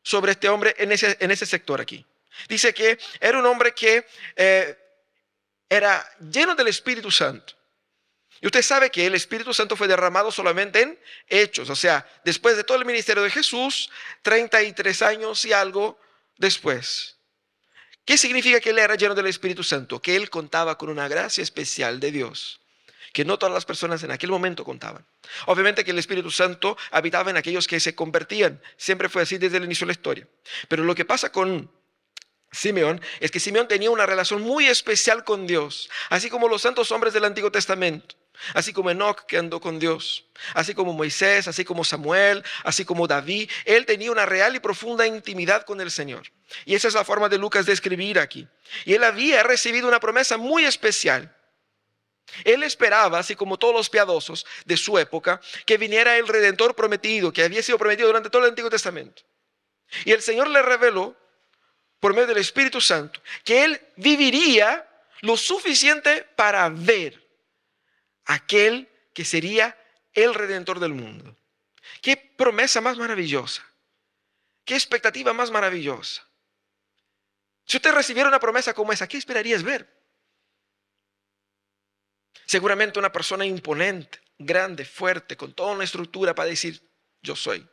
sobre 0.02 0.32
este 0.32 0.50
hombre 0.50 0.76
en 0.78 0.92
ese, 0.92 1.18
en 1.20 1.32
ese 1.32 1.46
sector 1.46 1.82
aquí. 1.82 2.06
Dice 2.48 2.74
que 2.74 2.98
era 3.20 3.38
un 3.38 3.46
hombre 3.46 3.74
que 3.74 4.06
eh, 4.36 4.78
era 5.70 6.06
lleno 6.20 6.56
del 6.56 6.68
Espíritu 6.68 7.12
Santo. 7.12 7.54
Y 8.42 8.48
usted 8.48 8.64
sabe 8.64 8.90
que 8.90 9.06
el 9.06 9.14
Espíritu 9.14 9.54
Santo 9.54 9.76
fue 9.76 9.88
derramado 9.88 10.32
solamente 10.32 10.82
en 10.82 11.00
hechos, 11.28 11.70
o 11.70 11.76
sea, 11.76 12.08
después 12.26 12.58
de 12.58 12.64
todo 12.64 12.78
el 12.78 12.86
ministerio 12.86 13.22
de 13.22 13.30
Jesús, 13.30 13.92
33 14.24 15.02
años 15.04 15.46
y 15.46 15.54
algo 15.54 16.00
después. 16.38 17.18
¿Qué 18.06 18.18
significa 18.18 18.60
que 18.60 18.72
él 18.72 18.80
era 18.80 18.96
lleno 18.96 19.16
del 19.16 19.28
Espíritu 19.28 19.64
Santo? 19.64 20.02
Que 20.02 20.16
él 20.16 20.30
contaba 20.30 20.78
con 20.78 20.90
una 20.90 21.08
gracia 21.08 21.44
especial 21.44 22.00
de 22.00 22.12
Dios, 22.12 22.62
que 23.14 23.26
no 23.26 23.38
todas 23.38 23.54
las 23.54 23.66
personas 23.66 24.04
en 24.04 24.12
aquel 24.12 24.32
momento 24.32 24.64
contaban. 24.64 25.06
Obviamente 25.46 25.84
que 25.84 25.92
el 25.92 26.00
Espíritu 26.00 26.32
Santo 26.32 26.78
habitaba 26.90 27.30
en 27.30 27.38
aquellos 27.38 27.68
que 27.68 27.80
se 27.80 27.94
convertían, 27.94 28.62
siempre 28.78 29.10
fue 29.10 29.22
así 29.22 29.38
desde 29.38 29.58
el 29.58 29.66
inicio 29.66 29.86
de 29.86 29.90
la 29.90 29.98
historia. 29.98 30.28
Pero 30.68 30.84
lo 30.84 30.96
que 30.96 31.06
pasa 31.06 31.32
con 31.32 31.72
Simeón 32.52 33.02
es 33.20 33.32
que 33.32 33.40
Simeón 33.40 33.68
tenía 33.68 33.92
una 33.92 34.06
relación 34.06 34.42
muy 34.42 34.68
especial 34.68 35.24
con 35.24 35.48
Dios, 35.48 35.90
así 36.10 36.30
como 36.30 36.48
los 36.48 36.64
santos 36.64 36.92
hombres 36.92 37.14
del 37.14 37.26
Antiguo 37.26 37.52
Testamento. 37.52 38.16
Así 38.54 38.74
como 38.74 38.90
Enoch 38.90 39.26
que 39.26 39.38
andó 39.38 39.60
con 39.60 39.80
Dios, 39.80 40.26
así 40.54 40.74
como 40.74 40.94
Moisés, 40.94 41.48
así 41.48 41.64
como 41.64 41.84
Samuel, 41.84 42.44
así 42.64 42.86
como 42.86 43.08
David, 43.08 43.50
él 43.66 43.86
tenía 43.86 44.12
una 44.12 44.26
real 44.26 44.56
y 44.56 44.60
profunda 44.60 45.06
intimidad 45.06 45.64
con 45.64 45.80
el 45.82 45.92
Señor. 45.92 46.24
Y 46.66 46.76
esa 46.76 46.88
es 46.88 46.94
la 46.94 47.06
forma 47.06 47.30
de 47.30 47.38
Lucas 47.38 47.66
de 47.66 47.74
escribir 47.74 48.20
aquí. 48.20 48.48
Y 48.86 48.94
él 48.94 49.04
había 49.04 49.44
recibido 49.44 49.88
una 49.88 50.00
promesa 50.00 50.38
muy 50.38 50.66
especial. 50.66 51.36
Él 52.44 52.64
esperaba, 52.64 53.20
así 53.20 53.36
como 53.36 53.58
todos 53.58 53.74
los 53.74 53.90
piadosos 53.90 54.46
de 54.66 54.78
su 54.78 54.98
época, 54.98 55.42
que 55.66 55.78
viniera 55.78 56.18
el 56.18 56.28
redentor 56.28 56.76
prometido, 56.76 57.32
que 57.32 57.44
había 57.44 57.62
sido 57.62 57.78
prometido 57.78 58.08
durante 58.08 58.30
todo 58.30 58.44
el 58.44 58.50
Antiguo 58.50 58.70
Testamento. 58.70 59.24
Y 60.06 60.12
el 60.12 60.22
Señor 60.22 60.48
le 60.48 60.62
reveló, 60.62 61.16
por 62.00 62.14
medio 62.14 62.28
del 62.28 62.38
Espíritu 62.38 62.82
Santo, 62.82 63.22
que 63.44 63.64
él 63.64 63.82
viviría 63.98 64.88
lo 65.22 65.38
suficiente 65.38 66.26
para 66.36 66.68
ver 66.70 67.21
aquel 68.26 68.90
que 69.14 69.26
sería 69.26 69.78
el 70.14 70.34
redentor 70.34 70.80
del 70.80 70.94
mundo. 70.94 71.38
Qué 72.02 72.18
promesa 72.18 72.82
más 72.82 72.98
maravillosa. 72.98 73.66
Qué 74.66 74.76
expectativa 74.76 75.34
más 75.34 75.52
maravillosa. 75.52 76.28
Si 77.66 77.78
usted 77.78 77.94
recibiera 77.94 78.30
una 78.30 78.40
promesa 78.40 78.74
como 78.74 78.92
esa, 78.92 79.08
¿qué 79.08 79.18
esperarías 79.18 79.64
ver? 79.64 79.90
Seguramente 82.46 83.00
una 83.00 83.12
persona 83.12 83.46
imponente, 83.46 84.20
grande, 84.38 84.86
fuerte, 84.86 85.38
con 85.38 85.54
toda 85.54 85.74
una 85.74 85.84
estructura 85.84 86.36
para 86.36 86.50
decir, 86.50 86.82
yo 87.22 87.36
soy. 87.36 87.68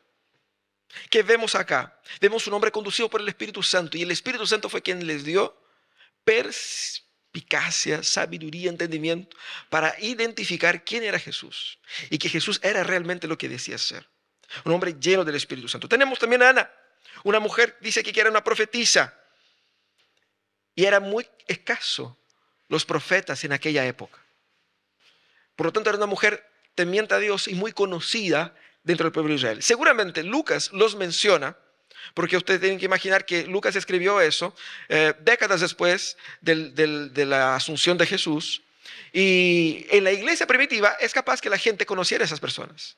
¿Qué 1.11 1.22
vemos 1.22 1.54
acá? 1.54 2.00
Vemos 2.20 2.46
un 2.46 2.54
hombre 2.54 2.72
conducido 2.72 3.11
por 3.11 3.20
el 3.20 3.28
Espíritu 3.28 3.62
Santo 3.62 3.96
y 3.96 4.02
el 4.02 4.11
Espíritu 4.11 4.46
Santo 4.46 4.68
fue 4.68 4.82
quien 4.82 5.06
les 5.06 5.24
dio 5.24 5.61
perspicacia, 7.38 8.03
sabiduría, 8.03 8.68
entendimiento 8.68 9.37
para 9.68 9.94
identificar 10.01 10.85
quién 10.85 11.05
era 11.05 11.18
Jesús 11.18 11.79
y 12.11 12.18
que 12.18 12.29
Jesús 12.29 12.59
era 12.62 12.83
realmente 12.83 13.29
lo 13.29 13.38
que 13.38 13.48
decía 13.48 13.79
ser. 13.79 14.09
Un 14.64 14.72
hombre 14.72 14.96
lleno 14.98 15.24
del 15.24 15.37
Espíritu 15.37 15.68
Santo. 15.68 15.88
Tenemos 15.88 16.18
también 16.18 16.42
a 16.42 16.51
Ana, 16.51 16.70
una 17.24 17.38
mujer, 17.38 17.77
dice 17.81 18.03
que 18.03 18.18
era 18.18 18.31
una 18.31 18.42
profetisa 18.42 19.14
y 20.74 20.85
era 20.85 21.01
muy 21.01 21.29
escaso 21.46 22.18
los 22.68 22.85
profetas 22.85 23.44
en 23.44 23.53
aquella 23.53 23.87
época. 23.87 24.18
Por 25.55 25.66
lo 25.66 25.72
tanto, 25.72 25.90
era 25.90 25.96
una 25.96 26.07
mujer 26.07 26.44
temiente 26.74 27.14
a 27.14 27.18
Dios 27.18 27.48
y 27.48 27.55
muy 27.55 27.72
conocida 27.72 28.55
dentro 28.83 29.05
del 29.05 29.12
pueblo 29.12 29.31
de 29.31 29.37
Israel. 29.37 29.62
Seguramente 29.62 30.22
Lucas 30.22 30.70
los 30.72 30.96
menciona, 30.96 31.57
porque 32.14 32.37
ustedes 32.37 32.61
tienen 32.61 32.79
que 32.79 32.87
imaginar 32.87 33.25
que 33.25 33.44
Lucas 33.47 33.77
escribió 33.77 34.21
eso 34.21 34.55
eh, 34.88 35.14
décadas 35.21 35.61
después 35.61 36.16
de 36.40 37.25
la 37.27 37.57
asunción 37.57 37.99
de 37.99 38.07
Jesús. 38.07 38.62
Y 39.12 39.87
en 39.90 40.05
la 40.05 40.12
iglesia 40.12 40.47
primitiva 40.47 40.97
es 41.01 41.12
capaz 41.12 41.40
que 41.40 41.51
la 41.51 41.59
gente 41.59 41.87
conociera 41.87 42.25
a 42.25 42.27
esas 42.27 42.40
personas. 42.40 42.97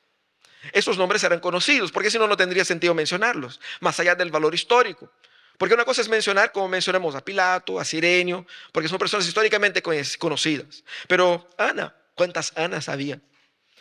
Esos 0.72 0.98
nombres 0.98 1.24
eran 1.24 1.40
conocidos, 1.40 1.90
porque 1.90 2.10
si 2.10 2.18
no, 2.18 2.26
no 2.26 2.36
tendría 2.36 2.64
sentido 2.64 2.94
mencionarlos, 2.94 3.60
más 3.80 3.98
allá 3.98 4.14
del 4.14 4.30
valor 4.30 4.54
histórico. 4.54 5.10
Porque 5.56 5.74
una 5.74 5.84
cosa 5.84 6.00
es 6.00 6.08
mencionar, 6.08 6.52
como 6.52 6.68
mencionamos 6.68 7.14
a 7.14 7.24
Pilato, 7.24 7.78
a 7.78 7.84
Sirenio, 7.84 8.46
porque 8.72 8.88
son 8.88 8.98
personas 8.98 9.26
históricamente 9.26 9.82
conocidas. 9.82 10.84
Pero 11.06 11.48
Ana, 11.58 11.94
¿cuántas 12.14 12.56
Anas 12.56 12.88
había? 12.88 13.20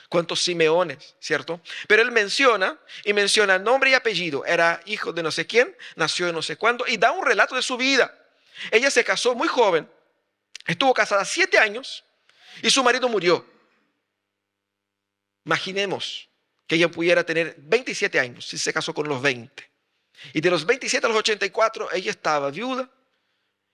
Cuántos 0.10 0.42
Simeones, 0.42 1.16
¿cierto? 1.20 1.62
Pero 1.88 2.02
él 2.02 2.12
menciona 2.12 2.78
y 3.06 3.14
menciona 3.14 3.60
nombre 3.60 3.92
y 3.92 3.94
apellido. 3.94 4.44
Era 4.44 4.82
hijo 4.86 5.14
de 5.14 5.24
no 5.24 5.32
sé 5.32 5.46
quién, 5.46 5.76
nació 5.96 6.26
de 6.26 6.34
no 6.34 6.42
sé 6.42 6.58
cuándo 6.58 6.86
y 6.88 6.98
da 6.98 7.12
un 7.12 7.26
relato 7.26 7.56
de 7.56 7.62
su 7.62 7.78
vida. 7.78 8.14
Ella 8.72 8.92
se 8.92 9.04
casó 9.04 9.36
muy 9.36 9.48
joven, 9.48 9.90
estuvo 10.66 10.94
casada 10.94 11.24
siete 11.24 11.58
años 11.60 12.04
y 12.62 12.70
su 12.70 12.84
marido 12.84 13.08
murió. 13.08 13.46
Imaginemos 15.46 16.28
que 16.68 16.76
ella 16.76 16.90
pudiera 16.90 17.24
tener 17.24 17.56
27 17.58 18.20
años 18.20 18.46
si 18.46 18.58
se 18.58 18.74
casó 18.74 18.94
con 18.94 19.08
los 19.08 19.22
20. 19.22 19.70
Y 20.34 20.42
de 20.42 20.50
los 20.50 20.66
27 20.66 21.06
a 21.06 21.10
los 21.10 21.20
84 21.20 21.94
ella 21.94 22.12
estaba 22.12 22.52
viuda 22.52 22.90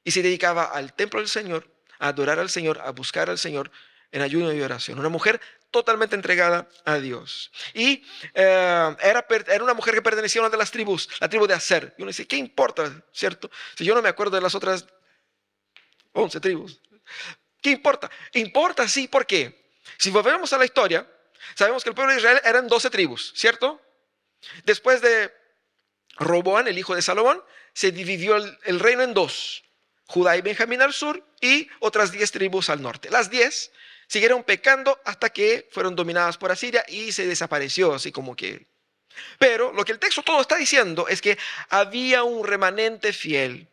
y 0.04 0.12
se 0.12 0.22
dedicaba 0.22 0.66
al 0.66 0.94
templo 0.94 1.20
del 1.20 1.30
Señor, 1.30 1.68
a 1.98 2.10
adorar 2.10 2.40
al 2.40 2.50
Señor, 2.50 2.80
a 2.82 2.92
buscar 2.92 3.30
al 3.30 3.40
Señor 3.40 3.72
en 4.12 4.22
ayuno 4.22 4.54
y 4.54 4.62
oración. 4.62 5.00
Una 5.00 5.10
mujer 5.10 5.42
totalmente 5.76 6.16
entregada 6.16 6.70
a 6.86 7.00
Dios. 7.00 7.52
Y 7.74 8.02
eh, 8.34 8.96
era, 9.02 9.26
era, 9.30 9.62
una 9.62 9.74
mujer 9.74 9.94
que 9.94 10.02
pertenecía 10.02 10.40
a 10.40 10.44
una 10.46 10.50
de 10.50 10.58
las 10.58 10.72
tribus, 10.72 11.10
la 11.20 11.28
tribu 11.28 11.48
de 11.48 11.54
Aser. 11.54 11.94
Y 11.98 12.02
uno 12.02 12.08
dice, 12.08 12.26
¿qué 12.26 12.38
importa, 12.38 13.04
cierto? 13.12 13.52
Si 13.78 13.84
yo 13.84 13.94
no 13.94 14.02
me 14.02 14.08
acuerdo 14.08 14.38
de 14.38 14.42
las 14.42 14.56
otras 14.56 14.86
11 16.14 16.40
tribus. 16.40 16.80
¿Qué 17.62 17.72
importa? 17.72 18.10
Importa, 18.36 18.88
sí, 18.88 19.10
¿por 19.10 19.26
qué? 19.26 19.70
Si 19.98 20.12
volvemos 20.12 20.54
a 20.54 20.58
la 20.58 20.64
historia, 20.64 21.06
sabemos 21.56 21.84
que 21.84 21.90
el 21.90 21.96
pueblo 21.96 22.14
de 22.14 22.20
Israel 22.20 22.40
eran 22.46 22.70
12 22.70 22.90
tribus, 22.90 23.34
¿cierto? 23.36 23.82
Después 24.64 25.02
de 25.02 25.34
Roboán, 26.16 26.70
el 26.70 26.78
hijo 26.78 26.96
de 26.96 27.02
Salomón, 27.02 27.44
se 27.74 27.92
dividió 27.92 28.38
el, 28.38 28.80
reino 28.80 29.04
en 29.04 29.14
dos. 29.14 29.66
Judá 30.08 30.38
y 30.38 30.42
Benjamín 30.42 30.82
al 30.82 30.94
sur 30.94 31.22
y 31.42 31.68
otras 31.82 32.14
10 32.14 32.32
tribus 32.32 32.70
al 32.70 32.82
norte. 32.82 33.10
Las 33.10 33.30
10 33.30 33.72
Siguieron 34.08 34.44
pecando 34.44 35.00
hasta 35.06 35.30
que 35.30 35.68
fueron 35.72 35.96
dominadas 35.96 36.38
por 36.38 36.52
Asiria 36.52 36.84
y 36.88 37.12
se 37.12 37.28
desapareció, 37.28 37.94
así 37.94 38.12
como 38.12 38.36
que... 38.36 38.68
Pero 39.40 39.72
lo 39.72 39.86
que 39.86 39.94
el 39.94 40.00
texto 40.00 40.22
todo 40.22 40.42
está 40.42 40.58
diciendo 40.58 41.08
es 41.08 41.22
que 41.22 41.38
había 41.70 42.24
un 42.24 42.46
remanente 42.46 43.14
fiel. 43.14 43.68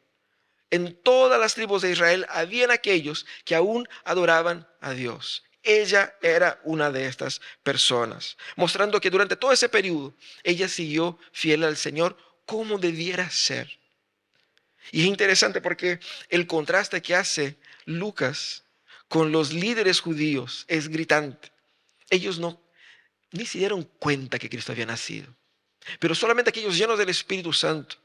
En 0.71 0.95
todas 1.03 1.38
las 1.38 1.55
tribus 1.55 1.83
de 1.83 1.90
Israel 1.90 2.27
habían 2.31 2.71
aquellos 2.71 3.27
que 3.45 3.55
aún 3.55 3.88
adoraban 4.05 4.66
a 4.81 4.92
Dios. 4.92 5.45
Ella 5.62 6.14
era 6.23 6.61
una 6.64 6.90
de 6.90 7.07
estas 7.07 7.40
personas, 7.62 8.37
mostrando 8.57 9.01
que 9.01 9.11
durante 9.11 9.37
todo 9.37 9.53
ese 9.53 9.68
periodo 9.68 10.14
ella 10.42 10.68
siguió 10.68 11.18
fiel 11.33 11.62
al 11.64 11.77
Señor 11.77 12.16
como 12.47 12.79
debiera 12.79 13.29
ser. 13.31 13.79
Y 14.90 15.03
es 15.03 15.07
interesante 15.07 15.61
porque 15.61 16.01
el 16.29 16.47
contraste 16.47 17.01
que 17.03 17.14
hace 17.14 17.57
Lucas 17.85 18.64
con 19.12 19.31
los 19.31 19.53
líderes 19.53 20.01
judíos 20.01 20.64
es 20.68 20.88
gritante. 20.88 21.53
Ellos 22.09 22.38
no 22.38 22.62
ni 23.33 23.44
se 23.44 23.59
dieron 23.59 23.83
cuenta 23.83 24.38
que 24.38 24.48
Cristo 24.48 24.72
había 24.72 24.87
nacido. 24.87 25.29
Pero 25.98 26.14
solamente 26.14 26.48
aquellos 26.48 26.79
llenos 26.79 26.98
del 26.98 27.11
Espíritu 27.11 27.53
Santo 27.53 27.96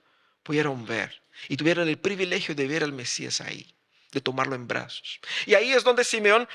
pudieron 0.44 0.86
ver 0.86 1.24
y 1.48 1.56
tuvieron 1.56 1.88
el 1.88 1.98
privilegio 1.98 2.54
de 2.54 2.68
ver 2.68 2.84
al 2.84 2.92
Mesías 2.92 3.40
ahí, 3.40 3.74
de 4.12 4.20
tomarlo 4.20 4.54
en 4.54 4.68
brazos. 4.68 5.22
Y 5.46 5.54
ahí 5.54 5.72
es 5.72 5.86
donde 5.86 6.04
Simeón 6.04 6.46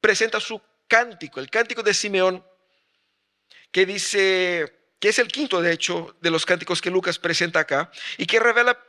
presenta 0.00 0.40
su 0.40 0.60
cántico, 0.88 1.38
el 1.38 1.48
cántico 1.48 1.84
de 1.84 1.94
Simeón, 1.94 2.44
que 3.70 3.86
dice, 3.86 4.96
que 4.98 5.10
es 5.10 5.18
el 5.20 5.28
quinto 5.28 5.62
de 5.62 5.72
hecho 5.72 6.16
de 6.20 6.30
los 6.32 6.44
cánticos 6.44 6.82
que 6.82 6.90
Lucas 6.90 7.20
presenta 7.20 7.60
acá, 7.60 7.92
y 8.18 8.26
que 8.26 8.40
revela 8.40 8.84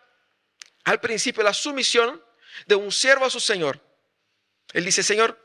al 0.86 1.00
principio 1.00 1.44
la 1.44 1.54
sumisión 1.54 2.20
de 2.66 2.74
un 2.74 2.92
siervo 2.92 3.26
a 3.26 3.30
su 3.30 3.40
Señor. 3.40 3.87
Él 4.74 4.86
dice, 4.86 5.04
Señor, 5.04 5.40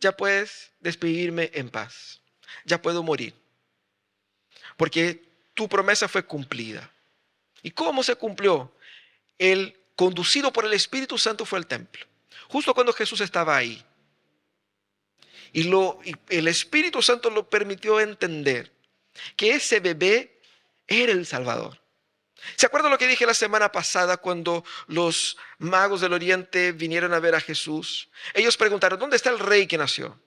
ya 0.00 0.16
puedes 0.16 0.70
despedirme 0.80 1.50
en 1.54 1.68
paz, 1.68 2.20
ya 2.64 2.80
puedo 2.80 3.02
morir, 3.02 3.34
porque 4.76 5.22
tu 5.54 5.68
promesa 5.68 6.08
fue 6.08 6.24
cumplida. 6.24 6.92
¿Y 7.62 7.70
cómo 7.70 8.02
se 8.02 8.16
cumplió? 8.16 8.74
Él, 9.38 9.76
conducido 9.96 10.52
por 10.52 10.64
el 10.64 10.72
Espíritu 10.72 11.18
Santo, 11.18 11.44
fue 11.44 11.58
al 11.58 11.66
templo, 11.66 12.06
justo 12.48 12.74
cuando 12.74 12.92
Jesús 12.92 13.20
estaba 13.20 13.56
ahí. 13.56 13.84
Y, 15.52 15.64
lo, 15.64 16.00
el 16.28 16.48
Espíritu 16.48 17.02
Santo 17.02 17.28
lo 17.28 17.48
permitió 17.50 18.00
entender 18.00 18.72
que 19.36 19.52
ese 19.54 19.80
bebé 19.80 20.40
era 20.86 21.12
el 21.12 21.26
Salvador. 21.26 21.79
¿Se 22.56 22.66
acuerdan 22.66 22.90
lo 22.90 22.98
que 22.98 23.06
dije 23.06 23.26
la 23.26 23.34
semana 23.34 23.70
pasada 23.70 24.16
cuando 24.16 24.64
los 24.86 25.36
magos 25.58 26.00
del 26.00 26.12
Oriente 26.12 26.72
vinieron 26.72 27.12
a 27.12 27.20
ver 27.20 27.34
a 27.34 27.40
Jesús? 27.40 28.08
Ellos 28.34 28.56
preguntaron, 28.56 28.98
¿dónde 28.98 29.16
está 29.16 29.30
el 29.30 29.38
rey 29.38 29.66
que 29.66 29.78
nació? 29.78 30.18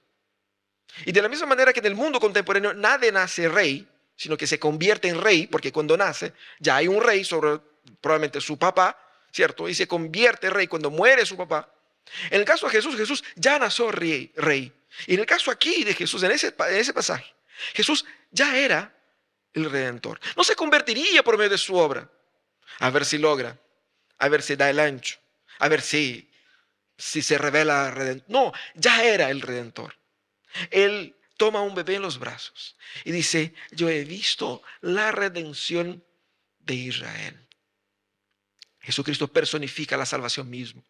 Y 1.05 1.11
de 1.11 1.21
la 1.21 1.29
misma 1.29 1.47
manera 1.47 1.73
que 1.73 1.79
en 1.79 1.87
el 1.87 1.95
mundo 1.95 2.19
contemporáneo 2.19 2.73
nadie 2.73 3.11
nace 3.11 3.49
rey, 3.49 3.87
sino 4.15 4.37
que 4.37 4.47
se 4.47 4.59
convierte 4.59 5.07
en 5.07 5.19
rey, 5.19 5.47
porque 5.47 5.71
cuando 5.71 5.97
nace 5.97 6.33
ya 6.59 6.75
hay 6.77 6.87
un 6.87 7.01
rey 7.01 7.23
sobre 7.23 7.59
probablemente 7.99 8.39
su 8.41 8.57
papá, 8.57 8.97
¿cierto? 9.31 9.67
Y 9.67 9.73
se 9.73 9.87
convierte 9.87 10.47
en 10.47 10.53
rey 10.53 10.67
cuando 10.67 10.91
muere 10.91 11.25
su 11.25 11.35
papá. 11.35 11.73
En 12.29 12.39
el 12.39 12.45
caso 12.45 12.67
de 12.67 12.73
Jesús, 12.73 12.95
Jesús 12.95 13.23
ya 13.35 13.57
nació 13.57 13.91
rey. 13.91 14.31
rey. 14.35 14.71
Y 15.07 15.15
en 15.15 15.21
el 15.21 15.25
caso 15.25 15.49
aquí 15.49 15.83
de 15.83 15.93
Jesús, 15.93 16.21
en 16.23 16.31
ese, 16.31 16.53
en 16.57 16.75
ese 16.75 16.93
pasaje, 16.93 17.33
Jesús 17.73 18.05
ya 18.31 18.57
era 18.57 18.93
el 19.53 19.69
redentor. 19.69 20.19
No 20.35 20.43
se 20.43 20.55
convertiría 20.55 21.23
por 21.23 21.37
medio 21.37 21.51
de 21.51 21.57
su 21.57 21.75
obra. 21.75 22.09
A 22.79 22.89
ver 22.89 23.05
si 23.05 23.17
logra, 23.17 23.59
a 24.17 24.29
ver 24.29 24.41
si 24.41 24.55
da 24.55 24.69
el 24.69 24.79
ancho, 24.79 25.19
a 25.59 25.67
ver 25.67 25.81
si, 25.81 26.31
si 26.97 27.21
se 27.21 27.37
revela 27.37 27.91
redentor. 27.91 28.29
No, 28.29 28.53
ya 28.75 29.03
era 29.03 29.29
el 29.29 29.41
redentor. 29.41 29.95
Él 30.71 31.15
toma 31.37 31.61
un 31.61 31.75
bebé 31.75 31.95
en 31.95 32.01
los 32.01 32.19
brazos 32.19 32.75
y 33.03 33.11
dice, 33.11 33.53
yo 33.71 33.89
he 33.89 34.03
visto 34.03 34.63
la 34.81 35.11
redención 35.11 36.03
de 36.59 36.75
Israel. 36.75 37.47
Jesucristo 38.79 39.27
personifica 39.27 39.97
la 39.97 40.05
salvación 40.05 40.49
mismo, 40.49 40.83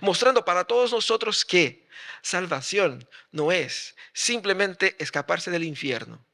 mostrando 0.00 0.44
para 0.44 0.64
todos 0.64 0.92
nosotros 0.92 1.44
que 1.44 1.88
salvación 2.22 3.08
no 3.32 3.50
es 3.50 3.96
simplemente 4.12 4.96
escaparse 4.98 5.50
del 5.50 5.64
infierno, 5.64 6.24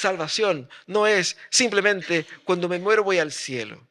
Salvación 0.00 0.66
no 0.86 1.06
es 1.06 1.36
simplemente 1.50 2.26
cuando 2.44 2.70
me 2.70 2.78
muero 2.78 3.04
voy 3.04 3.18
al 3.18 3.30
cielo. 3.30 3.86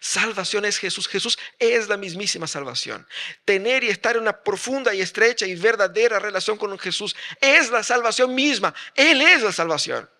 Salvación 0.00 0.64
es 0.64 0.78
Jesús. 0.78 1.06
Jesús 1.06 1.38
es 1.60 1.88
la 1.88 1.96
mismísima 1.96 2.48
salvación. 2.48 3.06
Tener 3.44 3.84
y 3.84 3.88
estar 3.88 4.16
en 4.16 4.22
una 4.22 4.42
profunda 4.42 4.92
y 4.92 5.00
estrecha 5.00 5.46
y 5.46 5.54
verdadera 5.54 6.18
relación 6.18 6.58
con 6.58 6.76
Jesús 6.76 7.14
es 7.40 7.70
la 7.70 7.84
salvación 7.84 8.34
misma. 8.34 8.74
Él 8.96 9.22
es 9.22 9.42
la 9.42 9.52
salvación. 9.52 10.10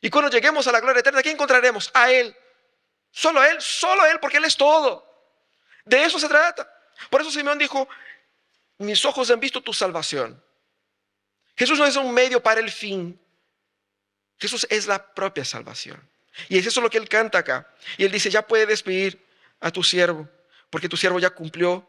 Y 0.00 0.08
cuando 0.08 0.30
lleguemos 0.30 0.66
a 0.66 0.72
la 0.72 0.80
gloria 0.80 1.00
eterna, 1.00 1.22
¿qué 1.22 1.32
encontraremos? 1.32 1.90
A 1.92 2.10
Él. 2.10 2.34
Solo 3.10 3.44
Él, 3.44 3.60
solo 3.60 4.06
Él, 4.06 4.18
porque 4.18 4.38
Él 4.38 4.46
es 4.46 4.56
todo. 4.56 5.06
De 5.84 6.02
eso 6.02 6.18
se 6.18 6.28
trata. 6.28 6.66
Por 7.10 7.20
eso 7.20 7.30
Simeón 7.30 7.58
dijo, 7.58 7.86
mis 8.78 9.04
ojos 9.04 9.30
han 9.30 9.40
visto 9.40 9.60
tu 9.60 9.74
salvación. 9.74 10.42
Jesús 11.54 11.78
no 11.78 11.84
es 11.84 11.96
un 11.96 12.14
medio 12.14 12.42
para 12.42 12.60
el 12.60 12.70
fin, 12.70 13.20
Jesús 14.44 14.66
es 14.68 14.86
la 14.86 15.14
propia 15.14 15.44
salvación. 15.44 15.98
Y 16.48 16.58
es 16.58 16.66
eso 16.66 16.80
lo 16.82 16.90
que 16.90 16.98
él 16.98 17.08
canta 17.08 17.38
acá. 17.38 17.66
Y 17.96 18.04
él 18.04 18.12
dice, 18.12 18.30
ya 18.30 18.46
puede 18.46 18.66
despedir 18.66 19.24
a 19.60 19.70
tu 19.70 19.82
siervo, 19.82 20.28
porque 20.68 20.88
tu 20.88 20.96
siervo 20.96 21.18
ya 21.18 21.30
cumplió 21.30 21.88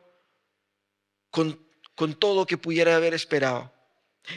con, 1.30 1.60
con 1.96 2.16
todo 2.16 2.36
lo 2.36 2.46
que 2.46 2.58
pudiera 2.58 2.96
haber 2.96 3.14
esperado. 3.14 3.74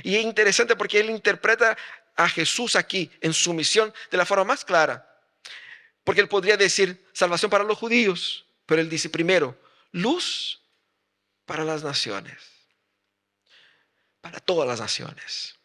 Y 0.02 0.16
es 0.16 0.24
interesante 0.24 0.74
porque 0.74 0.98
él 0.98 1.10
interpreta 1.10 1.76
a 2.16 2.28
Jesús 2.28 2.74
aquí 2.74 3.08
en 3.20 3.32
su 3.32 3.52
misión 3.52 3.94
de 4.10 4.16
la 4.16 4.26
forma 4.26 4.44
más 4.44 4.64
clara. 4.64 5.04
Porque 6.02 6.20
él 6.20 6.28
podría 6.28 6.56
decir 6.56 7.06
salvación 7.12 7.50
para 7.50 7.62
los 7.62 7.78
judíos, 7.78 8.46
pero 8.66 8.80
él 8.80 8.88
dice 8.88 9.08
primero, 9.08 9.56
luz 9.92 10.60
para 11.46 11.64
las 11.64 11.84
naciones, 11.84 12.36
para 14.20 14.40
todas 14.40 14.66
las 14.66 14.80
naciones. 14.80 15.57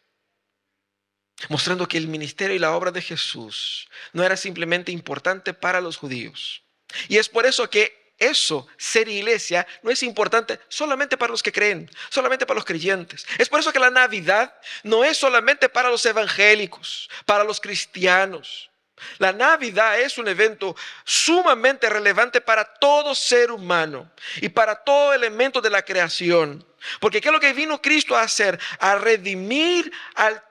Mostrando 1.49 1.87
que 1.87 1.97
el 1.97 2.07
ministerio 2.07 2.55
y 2.55 2.59
la 2.59 2.75
obra 2.75 2.91
de 2.91 3.01
Jesús 3.01 3.89
no 4.11 4.23
era 4.23 4.37
simplemente 4.37 4.91
importante 4.91 5.53
para 5.53 5.81
los 5.81 5.97
judíos. 5.97 6.63
Y 7.07 7.17
es 7.17 7.29
por 7.29 7.45
eso 7.45 7.69
que 7.69 8.03
eso, 8.17 8.67
ser 8.77 9.07
iglesia, 9.09 9.67
no 9.81 9.91
es 9.91 10.03
importante 10.03 10.59
solamente 10.69 11.17
para 11.17 11.31
los 11.31 11.43
que 11.43 11.51
creen, 11.51 11.89
solamente 12.09 12.45
para 12.45 12.55
los 12.55 12.65
creyentes. 12.65 13.25
Es 13.37 13.49
por 13.49 13.59
eso 13.59 13.73
que 13.73 13.79
la 13.79 13.89
Navidad 13.89 14.53
no 14.83 15.03
es 15.03 15.17
solamente 15.17 15.67
para 15.67 15.89
los 15.89 16.05
evangélicos, 16.05 17.09
para 17.25 17.43
los 17.43 17.59
cristianos. 17.59 18.69
La 19.17 19.33
Navidad 19.33 19.99
es 19.99 20.17
un 20.17 20.27
evento 20.27 20.75
sumamente 21.03 21.89
relevante 21.89 22.39
para 22.39 22.63
todo 22.63 23.13
ser 23.15 23.51
humano 23.51 24.09
y 24.37 24.49
para 24.49 24.75
todo 24.75 25.13
elemento 25.13 25.59
de 25.59 25.69
la 25.69 25.81
creación. 25.81 26.65
Porque 26.99 27.19
¿qué 27.19 27.29
es 27.29 27.33
lo 27.33 27.39
que 27.39 27.53
vino 27.53 27.81
Cristo 27.81 28.15
a 28.15 28.21
hacer? 28.21 28.59
A 28.79 28.95
redimir 28.95 29.91
al 30.15 30.41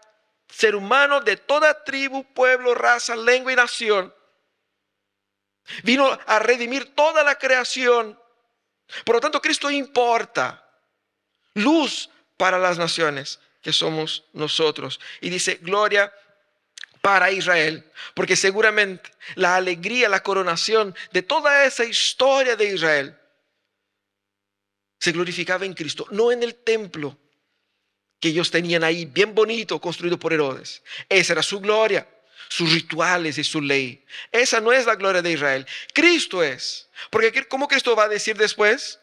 ser 0.52 0.76
humano 0.76 1.20
de 1.20 1.36
toda 1.36 1.82
tribu, 1.82 2.24
pueblo, 2.34 2.74
raza, 2.74 3.16
lengua 3.16 3.52
y 3.52 3.56
nación 3.56 4.12
Vino 5.82 6.18
a 6.26 6.38
redimir 6.38 6.94
toda 6.94 7.22
la 7.22 7.36
creación. 7.36 8.18
Por 9.04 9.16
lo 9.16 9.20
tanto, 9.20 9.40
Cristo 9.40 9.70
importa. 9.70 10.58
Luz 11.54 12.10
para 12.36 12.58
las 12.58 12.78
naciones 12.78 13.40
que 13.60 13.72
somos 13.72 14.24
nosotros. 14.32 15.00
Y 15.20 15.30
dice, 15.30 15.58
gloria 15.60 16.12
para 17.00 17.30
Israel, 17.32 17.90
porque 18.14 18.36
seguramente 18.36 19.10
la 19.34 19.56
alegría, 19.56 20.08
la 20.08 20.22
coronación 20.22 20.94
de 21.10 21.22
toda 21.22 21.64
esa 21.64 21.84
historia 21.84 22.54
de 22.54 22.66
Israel 22.66 23.18
se 25.00 25.10
glorificaba 25.10 25.64
en 25.64 25.74
Cristo, 25.74 26.06
no 26.10 26.30
en 26.30 26.44
el 26.44 26.54
templo 26.54 27.18
que 28.22 28.28
ellos 28.28 28.52
tenían 28.52 28.85
ahí, 28.85 29.04
bien 29.04 29.35
bonito, 29.35 29.80
construido 29.80 30.16
por 30.16 30.32
Herodes. 30.32 30.82
Esa 31.08 31.35
era 31.35 31.42
su 31.42 31.61
gloria 31.61 32.08
sus 32.48 32.70
rituales 32.70 33.38
y 33.38 33.44
su 33.44 33.62
ley. 33.62 34.04
Esa 34.30 34.61
no 34.61 34.74
es 34.74 34.85
la 34.85 34.96
gloria 34.96 35.22
de 35.22 35.32
Israel. 35.32 35.66
Cristo 35.94 36.42
es. 36.42 36.87
Porque 37.08 37.48
¿cómo 37.48 37.66
Cristo 37.66 37.96
va 37.96 38.04
a 38.04 38.08
decir 38.08 38.37
después? 38.37 39.00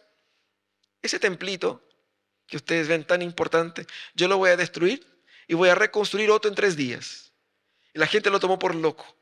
Ese 1.01 1.17
templito 1.17 1.83
que 2.45 2.57
ustedes 2.57 2.87
ven 2.87 3.05
tan 3.05 3.23
importante, 3.23 3.87
yo 4.13 4.27
lo 4.27 4.37
voy 4.37 4.51
a 4.51 4.55
destruir 4.55 5.03
y 5.47 5.55
voy 5.55 5.69
a 5.69 5.75
reconstruir 5.75 6.29
otro 6.29 6.49
en 6.49 6.53
tres 6.53 6.75
días. 6.75 7.31
Y 7.91 7.97
la 7.97 8.05
gente 8.05 8.29
lo 8.29 8.39
tomó 8.39 8.59
por 8.59 8.75
loco. 8.75 9.17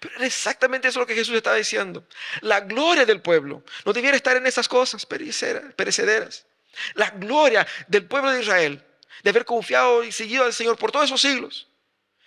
Pero 0.00 0.16
era 0.16 0.26
exactamente 0.26 0.88
eso 0.88 0.98
lo 0.98 1.06
que 1.06 1.14
Jesús 1.14 1.36
estaba 1.36 1.54
diciendo. 1.54 2.04
La 2.40 2.58
gloria 2.60 3.06
del 3.06 3.22
pueblo 3.22 3.62
no 3.84 3.92
debiera 3.92 4.16
estar 4.16 4.36
en 4.36 4.46
esas 4.48 4.66
cosas 4.66 5.06
perecederas. 5.06 6.46
La 6.94 7.10
gloria 7.10 7.64
del 7.86 8.06
pueblo 8.06 8.32
de 8.32 8.42
Israel, 8.42 8.84
de 9.22 9.30
haber 9.30 9.44
confiado 9.44 10.04
y 10.04 10.12
seguido 10.12 10.44
al 10.44 10.52
Señor 10.52 10.76
por 10.76 10.92
todos 10.92 11.06
esos 11.06 11.20
siglos, 11.20 11.68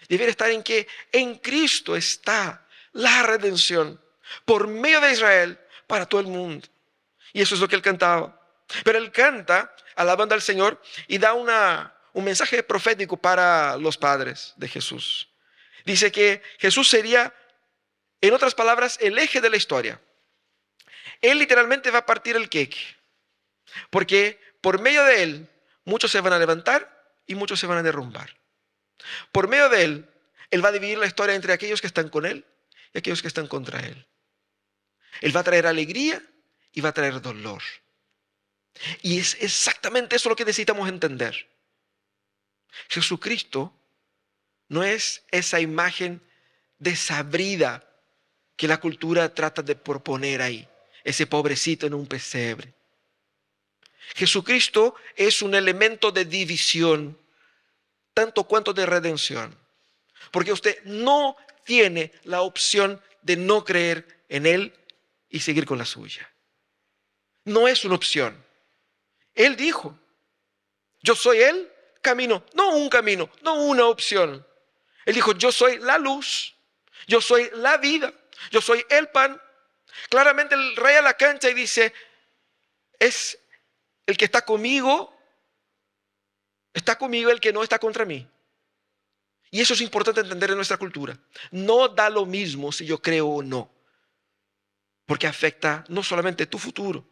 debiera 0.07 0.31
estar 0.31 0.49
en 0.49 0.63
que 0.63 0.87
en 1.11 1.35
Cristo 1.35 1.95
está 1.95 2.67
la 2.93 3.23
redención 3.23 3.99
por 4.45 4.67
medio 4.67 5.01
de 5.01 5.11
Israel 5.11 5.59
para 5.87 6.05
todo 6.05 6.21
el 6.21 6.27
mundo. 6.27 6.67
Y 7.33 7.41
eso 7.41 7.55
es 7.55 7.61
lo 7.61 7.67
que 7.67 7.75
él 7.75 7.81
cantaba. 7.81 8.39
Pero 8.83 8.97
él 8.97 9.11
canta 9.11 9.73
alabando 9.95 10.35
al 10.35 10.41
Señor 10.41 10.81
y 11.07 11.17
da 11.17 11.33
una, 11.33 11.95
un 12.13 12.23
mensaje 12.23 12.63
profético 12.63 13.17
para 13.17 13.77
los 13.77 13.97
padres 13.97 14.53
de 14.57 14.67
Jesús. 14.67 15.29
Dice 15.85 16.11
que 16.11 16.41
Jesús 16.59 16.89
sería, 16.89 17.33
en 18.21 18.33
otras 18.33 18.55
palabras, 18.55 18.97
el 19.01 19.17
eje 19.17 19.41
de 19.41 19.49
la 19.49 19.57
historia. 19.57 19.99
Él 21.21 21.39
literalmente 21.39 21.91
va 21.91 21.99
a 21.99 22.05
partir 22.05 22.35
el 22.35 22.49
queque. 22.49 22.79
Porque 23.89 24.39
por 24.61 24.81
medio 24.81 25.03
de 25.03 25.23
él 25.23 25.49
muchos 25.91 26.09
se 26.09 26.21
van 26.21 26.31
a 26.31 26.39
levantar 26.39 26.79
y 27.27 27.35
muchos 27.35 27.59
se 27.59 27.67
van 27.67 27.77
a 27.77 27.83
derrumbar. 27.83 28.37
Por 29.33 29.49
medio 29.49 29.67
de 29.67 29.83
él, 29.83 30.09
él 30.49 30.63
va 30.63 30.69
a 30.69 30.71
dividir 30.71 30.97
la 30.97 31.05
historia 31.05 31.35
entre 31.35 31.51
aquellos 31.51 31.81
que 31.81 31.87
están 31.87 32.07
con 32.07 32.25
él 32.25 32.45
y 32.93 32.97
aquellos 32.97 33.21
que 33.21 33.27
están 33.27 33.47
contra 33.47 33.81
él. 33.81 34.07
Él 35.19 35.35
va 35.35 35.41
a 35.41 35.43
traer 35.43 35.67
alegría 35.67 36.23
y 36.71 36.79
va 36.79 36.89
a 36.89 36.93
traer 36.93 37.21
dolor. 37.21 37.61
Y 39.01 39.19
es 39.19 39.35
exactamente 39.41 40.15
eso 40.15 40.29
lo 40.29 40.35
que 40.35 40.45
necesitamos 40.45 40.87
entender. 40.87 41.49
Jesucristo 42.87 43.73
no 44.69 44.83
es 44.83 45.25
esa 45.29 45.59
imagen 45.59 46.21
desabrida 46.79 47.85
que 48.55 48.69
la 48.69 48.79
cultura 48.79 49.33
trata 49.33 49.61
de 49.61 49.75
proponer 49.75 50.41
ahí, 50.41 50.65
ese 51.03 51.27
pobrecito 51.27 51.85
en 51.85 51.93
un 51.93 52.07
pesebre. 52.07 52.73
Jesucristo 54.15 54.95
es 55.15 55.41
un 55.41 55.55
elemento 55.55 56.11
de 56.11 56.25
división 56.25 57.17
tanto 58.13 58.43
cuanto 58.43 58.73
de 58.73 58.85
redención. 58.85 59.57
Porque 60.31 60.51
usted 60.51 60.83
no 60.83 61.35
tiene 61.63 62.11
la 62.23 62.41
opción 62.41 63.01
de 63.21 63.37
no 63.37 63.63
creer 63.63 64.23
en 64.29 64.45
Él 64.45 64.73
y 65.29 65.39
seguir 65.39 65.65
con 65.65 65.77
la 65.77 65.85
suya. 65.85 66.29
No 67.45 67.67
es 67.67 67.83
una 67.85 67.95
opción. 67.95 68.43
Él 69.33 69.55
dijo, 69.55 69.97
yo 71.01 71.15
soy 71.15 71.41
el 71.41 71.71
camino, 72.01 72.45
no 72.53 72.75
un 72.75 72.89
camino, 72.89 73.29
no 73.41 73.55
una 73.55 73.85
opción. 73.85 74.45
Él 75.05 75.15
dijo, 75.15 75.33
yo 75.33 75.51
soy 75.51 75.79
la 75.79 75.97
luz, 75.97 76.53
yo 77.07 77.21
soy 77.21 77.49
la 77.53 77.77
vida, 77.77 78.13
yo 78.51 78.61
soy 78.61 78.85
el 78.89 79.09
pan. 79.09 79.41
Claramente 80.09 80.55
el 80.55 80.75
rey 80.75 80.95
a 80.97 81.01
la 81.01 81.15
cancha 81.15 81.49
y 81.49 81.53
dice, 81.53 81.93
es 82.99 83.37
el 84.11 84.17
que 84.17 84.25
está 84.25 84.43
conmigo 84.43 85.11
Está 86.73 86.97
conmigo 86.97 87.31
el 87.31 87.39
que 87.39 87.53
no 87.53 87.63
está 87.63 87.79
contra 87.79 88.05
mí. 88.05 88.27
Y 89.49 89.59
eso 89.59 89.73
es 89.73 89.81
importante 89.81 90.21
entender 90.21 90.51
en 90.51 90.55
nuestra 90.55 90.77
cultura. 90.77 91.17
No 91.51 91.89
da 91.89 92.09
lo 92.09 92.25
mismo 92.25 92.71
si 92.71 92.85
yo 92.85 93.01
creo 93.01 93.27
o 93.27 93.43
no. 93.43 93.69
Porque 95.05 95.27
afecta 95.27 95.83
no 95.89 96.03
solamente 96.03 96.45
tu 96.45 96.57
futuro, 96.57 97.05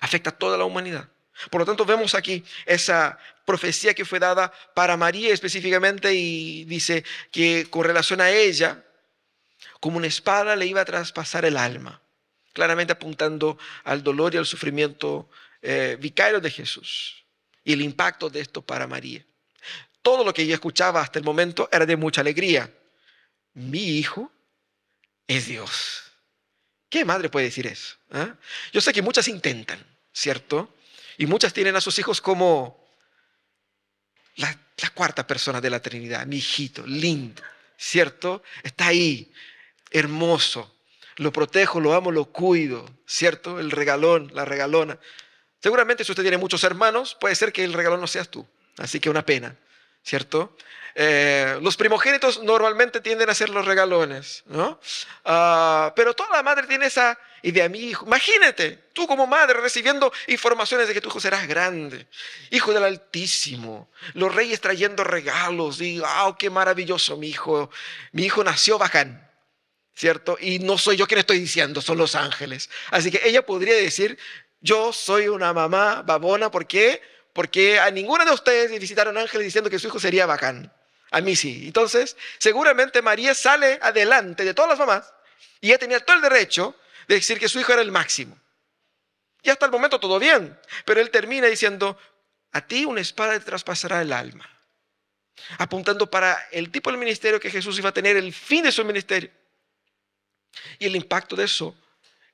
afecta 0.00 0.30
a 0.30 0.38
toda 0.38 0.56
la 0.56 0.64
humanidad. 0.64 1.10
Por 1.50 1.60
lo 1.60 1.66
tanto, 1.66 1.84
vemos 1.84 2.14
aquí 2.14 2.42
esa 2.64 3.18
profecía 3.44 3.92
que 3.92 4.06
fue 4.06 4.18
dada 4.18 4.50
para 4.74 4.96
María 4.96 5.32
específicamente 5.32 6.14
y 6.14 6.64
dice 6.64 7.04
que 7.30 7.66
con 7.68 7.84
relación 7.84 8.20
a 8.22 8.30
ella, 8.30 8.84
como 9.80 9.98
una 9.98 10.06
espada 10.06 10.56
le 10.56 10.66
iba 10.66 10.80
a 10.80 10.86
traspasar 10.86 11.44
el 11.44 11.58
alma, 11.58 12.00
claramente 12.54 12.94
apuntando 12.94 13.58
al 13.84 14.02
dolor 14.02 14.34
y 14.34 14.38
al 14.38 14.46
sufrimiento 14.46 15.28
eh, 15.70 15.98
vicario 16.00 16.40
de 16.40 16.50
Jesús 16.50 17.26
y 17.62 17.74
el 17.74 17.82
impacto 17.82 18.30
de 18.30 18.40
esto 18.40 18.62
para 18.62 18.86
María. 18.86 19.22
Todo 20.00 20.24
lo 20.24 20.32
que 20.32 20.40
ella 20.40 20.54
escuchaba 20.54 21.02
hasta 21.02 21.18
el 21.18 21.26
momento 21.26 21.68
era 21.70 21.84
de 21.84 21.94
mucha 21.94 22.22
alegría. 22.22 22.72
Mi 23.52 23.98
hijo 23.98 24.32
es 25.26 25.44
Dios. 25.46 26.04
¿Qué 26.88 27.04
madre 27.04 27.28
puede 27.28 27.44
decir 27.44 27.66
eso? 27.66 27.96
ah? 28.12 28.34
Yo 28.72 28.80
sé 28.80 28.94
que 28.94 29.02
muchas 29.02 29.28
intentan, 29.28 29.84
¿cierto? 30.10 30.74
Y 31.18 31.26
muchas 31.26 31.52
tienen 31.52 31.76
a 31.76 31.82
sus 31.82 31.98
hijos 31.98 32.22
como 32.22 32.88
la, 34.36 34.58
la, 34.78 34.88
cuarta 34.94 35.26
persona 35.26 35.60
de 35.60 35.68
la 35.68 35.82
Trinidad, 35.82 36.24
mi 36.24 36.36
hijito, 36.36 36.86
lindo, 36.86 37.42
¿cierto? 37.76 38.42
Está 38.62 38.86
ahí, 38.86 39.30
hermoso. 39.90 40.78
Lo 41.16 41.30
protejo, 41.30 41.78
lo 41.78 41.92
amo, 41.92 42.10
lo 42.10 42.32
cuido, 42.32 42.88
¿cierto? 43.06 43.60
El 43.60 43.70
regalón, 43.70 44.30
la 44.32 44.46
regalona. 44.46 44.98
Seguramente 45.60 46.04
si 46.04 46.12
usted 46.12 46.22
tiene 46.22 46.38
muchos 46.38 46.62
hermanos, 46.64 47.16
puede 47.20 47.34
ser 47.34 47.52
que 47.52 47.64
el 47.64 47.72
regalón 47.72 48.00
no 48.00 48.06
seas 48.06 48.28
tú. 48.28 48.46
Así 48.78 49.00
que 49.00 49.10
una 49.10 49.24
pena, 49.26 49.56
¿cierto? 50.02 50.56
Eh, 50.94 51.58
los 51.62 51.76
primogénitos 51.76 52.42
normalmente 52.42 53.00
tienden 53.00 53.30
a 53.30 53.34
ser 53.34 53.50
los 53.50 53.64
regalones, 53.64 54.42
¿no? 54.46 54.80
Ah, 55.24 55.92
pero 55.94 56.14
toda 56.14 56.30
la 56.30 56.42
madre 56.42 56.66
tiene 56.66 56.86
esa 56.86 57.18
idea. 57.42 57.68
Mi 57.68 57.78
hijo, 57.78 58.06
imagínate, 58.06 58.86
tú 58.92 59.06
como 59.06 59.26
madre 59.26 59.60
recibiendo 59.60 60.12
informaciones 60.26 60.88
de 60.88 60.94
que 60.94 61.00
tu 61.00 61.08
hijo 61.08 61.20
será 61.20 61.44
grande, 61.46 62.08
hijo 62.50 62.72
del 62.72 62.84
Altísimo, 62.84 63.90
los 64.14 64.34
reyes 64.34 64.60
trayendo 64.60 65.04
regalos, 65.04 65.80
y, 65.80 66.00
¡oh, 66.00 66.36
qué 66.36 66.50
maravilloso 66.50 67.16
mi 67.16 67.28
hijo! 67.28 67.70
Mi 68.12 68.24
hijo 68.24 68.42
nació 68.42 68.78
bacán, 68.78 69.30
¿cierto? 69.94 70.36
Y 70.40 70.58
no 70.58 70.78
soy 70.78 70.96
yo 70.96 71.06
quien 71.06 71.20
estoy 71.20 71.38
diciendo, 71.38 71.80
son 71.80 71.98
los 71.98 72.14
ángeles. 72.14 72.70
Así 72.90 73.10
que 73.10 73.20
ella 73.24 73.46
podría 73.46 73.74
decir, 73.74 74.18
yo 74.60 74.92
soy 74.92 75.28
una 75.28 75.52
mamá 75.52 76.02
babona, 76.02 76.50
¿por 76.50 76.66
qué? 76.66 77.00
Porque 77.32 77.78
a 77.78 77.90
ninguna 77.90 78.24
de 78.24 78.32
ustedes 78.32 78.78
visitaron 78.78 79.16
ángeles 79.16 79.44
diciendo 79.44 79.70
que 79.70 79.78
su 79.78 79.88
hijo 79.88 80.00
sería 80.00 80.26
bacán. 80.26 80.72
A 81.10 81.20
mí 81.20 81.36
sí. 81.36 81.66
Entonces, 81.66 82.16
seguramente 82.38 83.00
María 83.00 83.34
sale 83.34 83.78
adelante 83.80 84.44
de 84.44 84.54
todas 84.54 84.70
las 84.70 84.78
mamás 84.78 85.12
y 85.60 85.68
ella 85.68 85.78
tenía 85.78 86.00
todo 86.00 86.16
el 86.16 86.22
derecho 86.22 86.74
de 87.06 87.16
decir 87.16 87.38
que 87.38 87.48
su 87.48 87.60
hijo 87.60 87.72
era 87.72 87.82
el 87.82 87.92
máximo. 87.92 88.38
Y 89.42 89.50
hasta 89.50 89.66
el 89.66 89.72
momento 89.72 90.00
todo 90.00 90.18
bien, 90.18 90.58
pero 90.84 91.00
él 91.00 91.10
termina 91.10 91.46
diciendo, 91.46 91.96
a 92.52 92.66
ti 92.66 92.84
una 92.84 93.00
espada 93.00 93.38
te 93.38 93.44
traspasará 93.44 94.02
el 94.02 94.12
alma, 94.12 94.48
apuntando 95.58 96.10
para 96.10 96.36
el 96.50 96.70
tipo 96.70 96.90
de 96.90 96.98
ministerio 96.98 97.38
que 97.38 97.50
Jesús 97.50 97.78
iba 97.78 97.90
a 97.90 97.94
tener, 97.94 98.16
el 98.16 98.32
fin 98.34 98.64
de 98.64 98.72
su 98.72 98.84
ministerio. 98.84 99.30
Y 100.78 100.86
el 100.86 100.96
impacto 100.96 101.36
de 101.36 101.44
eso 101.44 101.76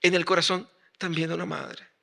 en 0.01 0.15
el 0.15 0.25
corazón 0.25 0.69
también 0.99 1.29
de 1.29 1.35
una 1.35 1.47
madre. 1.47 1.94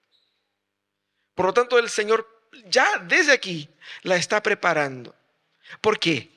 Por 1.41 1.47
lo 1.47 1.53
tanto, 1.55 1.79
el 1.79 1.89
Señor 1.89 2.29
ya 2.65 2.99
desde 2.99 3.31
aquí 3.31 3.67
la 4.03 4.15
está 4.15 4.43
preparando. 4.43 5.15
¿Por 5.81 5.97
qué? 5.97 6.29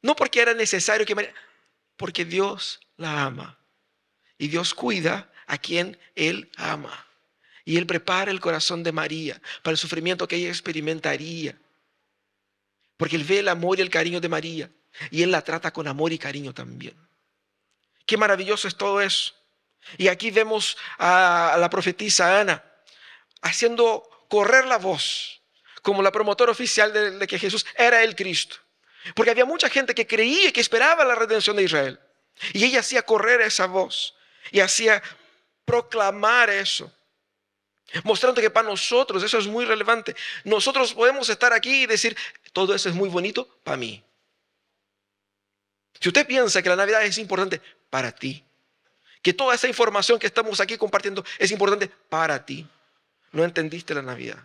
No 0.00 0.16
porque 0.16 0.40
era 0.40 0.54
necesario 0.54 1.04
que 1.04 1.14
María, 1.14 1.34
porque 1.98 2.24
Dios 2.24 2.80
la 2.96 3.24
ama. 3.24 3.58
Y 4.38 4.48
Dios 4.48 4.72
cuida 4.72 5.30
a 5.46 5.58
quien 5.58 5.98
Él 6.14 6.50
ama. 6.56 7.06
Y 7.66 7.76
Él 7.76 7.86
prepara 7.86 8.30
el 8.30 8.40
corazón 8.40 8.82
de 8.82 8.90
María 8.90 9.38
para 9.62 9.72
el 9.72 9.76
sufrimiento 9.76 10.26
que 10.26 10.36
ella 10.36 10.48
experimentaría. 10.48 11.54
Porque 12.96 13.16
Él 13.16 13.24
ve 13.24 13.40
el 13.40 13.48
amor 13.48 13.80
y 13.80 13.82
el 13.82 13.90
cariño 13.90 14.18
de 14.18 14.30
María. 14.30 14.70
Y 15.10 15.22
Él 15.22 15.30
la 15.30 15.42
trata 15.42 15.74
con 15.74 15.86
amor 15.86 16.10
y 16.10 16.18
cariño 16.18 16.54
también. 16.54 16.96
Qué 18.06 18.16
maravilloso 18.16 18.66
es 18.66 18.78
todo 18.78 19.02
eso. 19.02 19.34
Y 19.98 20.08
aquí 20.08 20.30
vemos 20.30 20.78
a 20.96 21.54
la 21.60 21.68
profetisa 21.68 22.40
Ana 22.40 22.64
haciendo 23.42 24.08
correr 24.32 24.64
la 24.64 24.78
voz 24.78 25.42
como 25.82 26.00
la 26.00 26.10
promotora 26.10 26.52
oficial 26.52 26.90
de, 27.18 27.26
que 27.26 27.38
Jesús 27.38 27.66
era 27.76 28.02
el 28.02 28.16
Cristo. 28.16 28.56
Porque 29.14 29.30
había 29.30 29.44
mucha 29.44 29.68
gente 29.68 29.94
que 29.94 30.06
creía 30.06 30.48
y 30.48 30.52
que 30.52 30.62
esperaba 30.62 31.04
la 31.04 31.14
redención 31.14 31.54
de 31.54 31.64
Israel. 31.64 32.00
Y 32.54 32.64
ella 32.64 32.80
hacía 32.80 33.02
correr 33.02 33.42
esa 33.42 33.66
voz 33.66 34.14
y 34.50 34.60
hacía 34.60 35.02
proclamar 35.66 36.48
eso. 36.48 36.90
Mostrando 38.04 38.40
que 38.40 38.48
para 38.48 38.66
nosotros 38.66 39.22
eso 39.22 39.36
es 39.36 39.46
muy 39.46 39.66
relevante. 39.66 40.16
Nosotros 40.44 40.94
podemos 40.94 41.28
estar 41.28 41.52
aquí 41.52 41.82
y 41.82 41.86
decir, 41.86 42.16
todo 42.54 42.74
eso 42.74 42.88
es 42.88 42.94
muy 42.94 43.10
bonito 43.10 43.46
para 43.62 43.76
mí. 43.76 44.02
Si 46.00 46.08
usted 46.08 46.26
piensa 46.26 46.62
que 46.62 46.70
la 46.70 46.76
Navidad 46.76 47.04
es 47.04 47.18
importante 47.18 47.60
para 47.90 48.10
ti, 48.12 48.42
que 49.20 49.34
toda 49.34 49.54
esa 49.54 49.68
información 49.68 50.18
que 50.18 50.26
estamos 50.26 50.58
aquí 50.58 50.78
compartiendo 50.78 51.22
es 51.38 51.50
importante 51.50 51.90
para 52.08 52.46
ti, 52.46 52.66
no 53.32 53.44
entendiste 53.44 53.94
la 53.94 54.02
Navidad. 54.02 54.38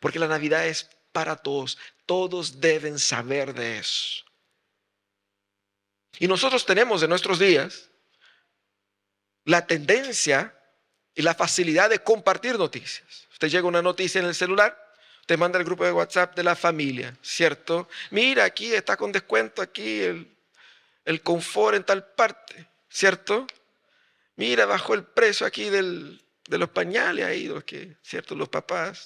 Porque 0.00 0.18
la 0.18 0.28
Navidad 0.28 0.66
es 0.66 0.88
para 1.12 1.36
todos. 1.36 1.78
Todos 2.06 2.60
deben 2.60 2.98
saber 2.98 3.54
de 3.54 3.78
eso. 3.78 4.24
Y 6.18 6.26
nosotros 6.26 6.66
tenemos 6.66 7.02
en 7.02 7.10
nuestros 7.10 7.38
días 7.38 7.90
la 9.44 9.66
tendencia 9.66 10.54
y 11.14 11.22
la 11.22 11.34
facilidad 11.34 11.90
de 11.90 12.02
compartir 12.02 12.58
noticias. 12.58 13.26
Usted 13.32 13.48
llega 13.48 13.68
una 13.68 13.82
noticia 13.82 14.20
en 14.20 14.26
el 14.26 14.34
celular, 14.34 14.76
te 15.26 15.36
manda 15.36 15.58
el 15.58 15.64
grupo 15.64 15.84
de 15.84 15.92
WhatsApp 15.92 16.34
de 16.34 16.42
la 16.42 16.56
familia, 16.56 17.16
¿cierto? 17.22 17.88
Mira, 18.10 18.44
aquí 18.44 18.72
está 18.72 18.96
con 18.96 19.12
descuento, 19.12 19.62
aquí 19.62 20.00
el, 20.00 20.36
el 21.04 21.22
confort 21.22 21.76
en 21.76 21.84
tal 21.84 22.04
parte, 22.04 22.68
¿cierto? 22.88 23.46
Mira, 24.36 24.66
bajó 24.66 24.94
el 24.94 25.04
precio 25.04 25.46
aquí 25.46 25.68
del, 25.70 26.20
de 26.48 26.58
los 26.58 26.70
pañales 26.70 27.24
ahí, 27.24 27.46
los 27.46 27.64
que, 27.64 27.96
¿cierto? 28.02 28.34
Los 28.34 28.48
papás. 28.48 29.04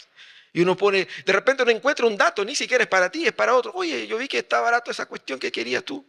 Y 0.53 0.63
uno 0.63 0.77
pone, 0.77 1.09
de 1.25 1.33
repente 1.33 1.63
uno 1.63 1.73
encuentra 1.73 2.07
un 2.07 2.17
dato, 2.17 2.45
ni 2.45 2.55
siquiera 2.55 2.85
es 2.85 2.89
para 2.89 3.11
ti, 3.11 3.27
es 3.27 3.33
para 3.33 3.55
otro. 3.55 3.73
Oye, 3.75 4.07
yo 4.07 4.19
vi 4.19 4.29
que 4.29 4.39
está 4.39 4.61
barato 4.61 4.91
esa 4.91 5.07
cuestión 5.07 5.39
que 5.39 5.51
querías 5.51 5.85
tú. 5.85 6.07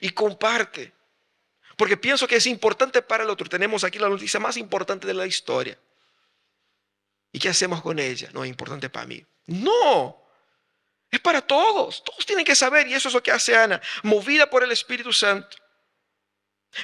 Y 0.00 0.10
comparte 0.10 0.92
porque 1.80 1.96
pienso 1.96 2.28
que 2.28 2.36
es 2.36 2.46
importante 2.46 3.00
para 3.00 3.24
el 3.24 3.30
otro. 3.30 3.48
Tenemos 3.48 3.84
aquí 3.84 3.98
la 3.98 4.10
noticia 4.10 4.38
más 4.38 4.58
importante 4.58 5.06
de 5.06 5.14
la 5.14 5.26
historia. 5.26 5.78
¿Y 7.32 7.38
qué 7.38 7.48
hacemos 7.48 7.80
con 7.80 7.98
ella? 7.98 8.28
No 8.34 8.44
es 8.44 8.50
importante 8.50 8.90
para 8.90 9.06
mí. 9.06 9.24
No, 9.46 10.22
es 11.10 11.20
para 11.20 11.40
todos. 11.40 12.04
Todos 12.04 12.26
tienen 12.26 12.44
que 12.44 12.54
saber 12.54 12.86
y 12.86 12.92
eso 12.92 13.08
es 13.08 13.14
lo 13.14 13.22
que 13.22 13.30
hace 13.30 13.56
Ana, 13.56 13.80
movida 14.02 14.50
por 14.50 14.62
el 14.62 14.70
Espíritu 14.72 15.10
Santo. 15.10 15.56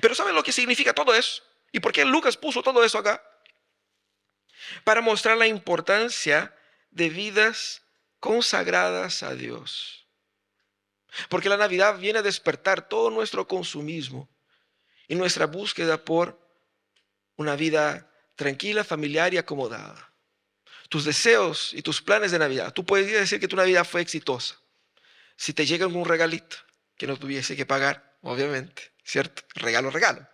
Pero 0.00 0.14
¿saben 0.14 0.34
lo 0.34 0.42
que 0.42 0.50
significa 0.50 0.94
todo 0.94 1.14
eso? 1.14 1.42
¿Y 1.72 1.80
por 1.80 1.92
qué 1.92 2.02
Lucas 2.06 2.38
puso 2.38 2.62
todo 2.62 2.82
eso 2.82 2.96
acá? 2.96 3.22
Para 4.84 5.00
mostrar 5.00 5.36
la 5.36 5.46
importancia 5.46 6.54
de 6.90 7.10
vidas 7.10 7.82
consagradas 8.20 9.22
a 9.22 9.34
Dios. 9.34 10.06
Porque 11.28 11.48
la 11.48 11.56
Navidad 11.56 11.98
viene 11.98 12.18
a 12.18 12.22
despertar 12.22 12.88
todo 12.88 13.10
nuestro 13.10 13.46
consumismo 13.46 14.28
y 15.08 15.14
nuestra 15.14 15.46
búsqueda 15.46 16.04
por 16.04 16.38
una 17.36 17.56
vida 17.56 18.10
tranquila, 18.34 18.84
familiar 18.84 19.32
y 19.32 19.38
acomodada. 19.38 20.12
Tus 20.88 21.04
deseos 21.04 21.72
y 21.74 21.82
tus 21.82 22.00
planes 22.00 22.30
de 22.30 22.38
Navidad. 22.38 22.72
Tú 22.72 22.84
puedes 22.84 23.10
decir 23.10 23.40
que 23.40 23.48
tu 23.48 23.56
Navidad 23.56 23.84
fue 23.84 24.00
exitosa. 24.00 24.56
Si 25.36 25.52
te 25.52 25.66
llega 25.66 25.86
un 25.86 26.04
regalito 26.04 26.56
que 26.96 27.06
no 27.06 27.16
tuviese 27.16 27.56
que 27.56 27.66
pagar, 27.66 28.16
obviamente, 28.22 28.92
¿cierto? 29.04 29.42
Regalo, 29.54 29.90
regalo. 29.90 30.26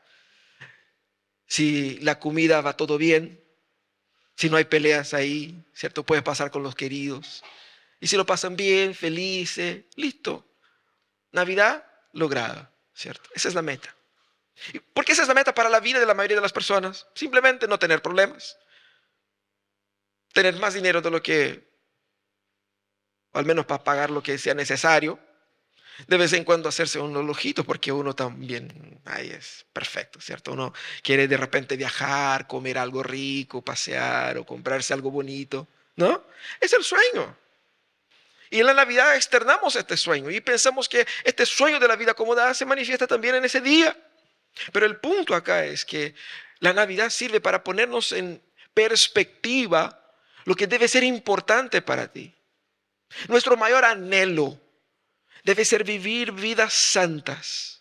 Si 1.46 1.98
la 2.00 2.18
comida 2.18 2.60
va 2.60 2.76
todo 2.76 2.98
bien, 2.98 3.42
si 4.36 4.50
no 4.50 4.56
hay 4.56 4.64
peleas 4.64 5.14
ahí, 5.14 5.64
¿cierto? 5.74 6.04
Puedes 6.04 6.24
pasar 6.24 6.50
con 6.50 6.62
los 6.62 6.74
queridos. 6.74 7.42
Y 8.00 8.08
si 8.08 8.16
lo 8.16 8.26
pasan 8.26 8.56
bien, 8.56 8.94
felices, 8.94 9.84
listo. 9.96 10.44
Navidad 11.30 11.86
lograda, 12.12 12.72
¿cierto? 12.94 13.30
Esa 13.34 13.48
es 13.48 13.54
la 13.54 13.62
meta. 13.62 13.94
Porque 14.92 15.12
esa 15.12 15.22
es 15.22 15.28
la 15.28 15.34
meta 15.34 15.54
para 15.54 15.68
la 15.68 15.80
vida 15.80 15.98
de 15.98 16.06
la 16.06 16.14
mayoría 16.14 16.36
de 16.36 16.42
las 16.42 16.52
personas. 16.52 17.06
Simplemente 17.14 17.66
no 17.68 17.78
tener 17.78 18.02
problemas. 18.02 18.58
Tener 20.32 20.56
más 20.56 20.74
dinero 20.74 21.00
de 21.00 21.10
lo 21.10 21.22
que, 21.22 21.68
o 23.32 23.38
al 23.38 23.44
menos 23.44 23.66
para 23.66 23.84
pagar 23.84 24.10
lo 24.10 24.22
que 24.22 24.38
sea 24.38 24.54
necesario. 24.54 25.18
De 26.06 26.16
vez 26.16 26.32
en 26.32 26.44
cuando 26.44 26.68
hacerse 26.68 26.98
unos 26.98 27.28
ojitos 27.28 27.64
porque 27.64 27.92
uno 27.92 28.14
también, 28.14 29.00
ahí 29.04 29.30
es 29.30 29.66
perfecto, 29.72 30.20
¿cierto? 30.20 30.52
Uno 30.52 30.72
quiere 31.02 31.28
de 31.28 31.36
repente 31.36 31.76
viajar, 31.76 32.46
comer 32.46 32.78
algo 32.78 33.02
rico, 33.02 33.62
pasear 33.62 34.38
o 34.38 34.46
comprarse 34.46 34.92
algo 34.92 35.10
bonito, 35.10 35.68
¿no? 35.96 36.24
Es 36.60 36.72
el 36.72 36.82
sueño. 36.82 37.36
Y 38.50 38.60
en 38.60 38.66
la 38.66 38.74
Navidad 38.74 39.16
externamos 39.16 39.76
este 39.76 39.96
sueño 39.96 40.30
y 40.30 40.40
pensamos 40.40 40.88
que 40.88 41.06
este 41.24 41.46
sueño 41.46 41.80
de 41.80 41.88
la 41.88 41.96
vida 41.96 42.14
cómoda 42.14 42.52
se 42.52 42.66
manifiesta 42.66 43.06
también 43.06 43.34
en 43.36 43.44
ese 43.44 43.60
día. 43.60 43.96
Pero 44.72 44.86
el 44.86 44.96
punto 44.98 45.34
acá 45.34 45.64
es 45.64 45.84
que 45.84 46.14
la 46.58 46.72
Navidad 46.72 47.10
sirve 47.10 47.40
para 47.40 47.64
ponernos 47.64 48.12
en 48.12 48.42
perspectiva 48.74 49.98
lo 50.44 50.54
que 50.54 50.66
debe 50.66 50.86
ser 50.88 51.02
importante 51.02 51.80
para 51.80 52.12
ti. 52.12 52.34
Nuestro 53.28 53.56
mayor 53.56 53.84
anhelo 53.84 54.60
debe 55.44 55.64
ser 55.64 55.84
vivir 55.84 56.32
vidas 56.32 56.72
santas, 56.72 57.80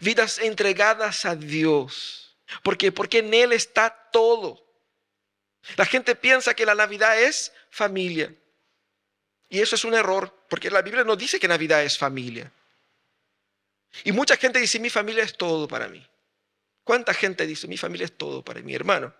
vidas 0.00 0.38
entregadas 0.38 1.24
a 1.24 1.36
Dios. 1.36 2.36
¿Por 2.62 2.76
qué? 2.76 2.92
Porque 2.92 3.18
en 3.18 3.32
Él 3.32 3.52
está 3.52 4.08
todo. 4.12 4.66
La 5.76 5.84
gente 5.84 6.16
piensa 6.16 6.54
que 6.54 6.66
la 6.66 6.74
Navidad 6.74 7.20
es 7.20 7.52
familia. 7.70 8.34
Y 9.48 9.60
eso 9.60 9.74
es 9.74 9.84
un 9.84 9.94
error, 9.94 10.46
porque 10.48 10.70
la 10.70 10.82
Biblia 10.82 11.04
no 11.04 11.16
dice 11.16 11.40
que 11.40 11.48
Navidad 11.48 11.82
es 11.82 11.98
familia. 11.98 12.52
Y 14.04 14.12
mucha 14.12 14.36
gente 14.36 14.60
dice, 14.60 14.78
mi 14.78 14.90
familia 14.90 15.24
es 15.24 15.36
todo 15.36 15.66
para 15.66 15.88
mí. 15.88 16.06
¿Cuánta 16.84 17.12
gente 17.12 17.46
dice, 17.46 17.66
mi 17.68 17.76
familia 17.76 18.04
es 18.04 18.16
todo 18.16 18.44
para 18.44 18.60
mí? 18.62 18.74
Hermano, 18.74 19.14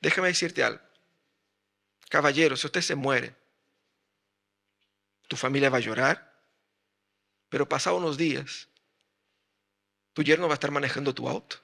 déjame 0.00 0.28
decirte 0.28 0.62
algo. 0.62 0.82
Caballero, 2.08 2.56
si 2.56 2.66
usted 2.66 2.82
se 2.82 2.94
muere, 2.94 3.34
tu 5.28 5.36
familia 5.36 5.70
va 5.70 5.78
a 5.78 5.80
llorar, 5.80 6.31
pero 7.52 7.68
pasado 7.68 7.98
unos 7.98 8.16
días, 8.16 8.66
tu 10.14 10.22
yerno 10.22 10.48
va 10.48 10.54
a 10.54 10.58
estar 10.58 10.70
manejando 10.70 11.14
tu 11.14 11.28
auto. 11.28 11.58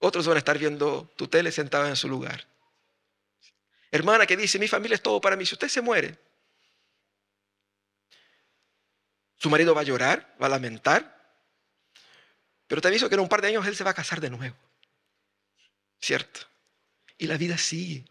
Otros 0.00 0.26
van 0.26 0.36
a 0.36 0.38
estar 0.38 0.58
viendo 0.58 1.08
tu 1.16 1.28
tele 1.28 1.52
sentada 1.52 1.88
en 1.88 1.94
su 1.94 2.08
lugar. 2.08 2.44
Hermana 3.92 4.26
que 4.26 4.36
dice, 4.36 4.58
mi 4.58 4.66
familia 4.66 4.96
es 4.96 5.02
todo 5.02 5.20
para 5.20 5.36
mí. 5.36 5.46
Si 5.46 5.54
usted 5.54 5.68
se 5.68 5.80
muere, 5.80 6.18
Su 9.38 9.48
marido 9.48 9.72
va 9.72 9.82
a 9.82 9.84
llorar, 9.84 10.34
va 10.42 10.46
a 10.46 10.50
lamentar. 10.50 11.16
Pero 12.66 12.80
te 12.80 12.88
aviso 12.88 13.08
que 13.08 13.14
en 13.14 13.20
un 13.20 13.28
par 13.28 13.40
de 13.40 13.46
años 13.46 13.64
él 13.68 13.76
se 13.76 13.84
va 13.84 13.92
a 13.92 13.94
casar 13.94 14.20
de 14.20 14.30
nuevo. 14.30 14.56
¿Cierto? 16.00 16.40
Y 17.16 17.28
la 17.28 17.36
vida 17.36 17.56
sigue. 17.56 18.04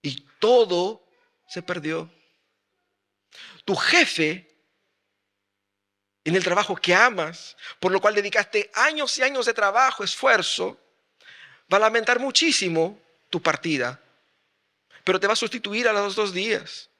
Y 0.00 0.20
todo 0.38 1.04
se 1.48 1.62
perdió. 1.62 2.08
Tu 3.64 3.74
jefe, 3.76 4.48
en 6.24 6.36
el 6.36 6.44
trabajo 6.44 6.76
que 6.76 6.94
amas, 6.94 7.56
por 7.80 7.92
lo 7.92 8.00
cual 8.00 8.14
dedicaste 8.14 8.70
años 8.74 9.16
y 9.18 9.22
años 9.22 9.46
de 9.46 9.54
trabajo, 9.54 10.04
esfuerzo, 10.04 10.78
va 11.72 11.78
a 11.78 11.80
lamentar 11.80 12.18
muchísimo 12.18 13.00
tu 13.30 13.40
partida. 13.40 14.00
Pero 15.04 15.18
te 15.18 15.26
va 15.26 15.32
a 15.32 15.36
sustituir 15.36 15.88
a 15.88 15.92
los 15.92 16.14
dos 16.14 16.32
días. 16.32 16.90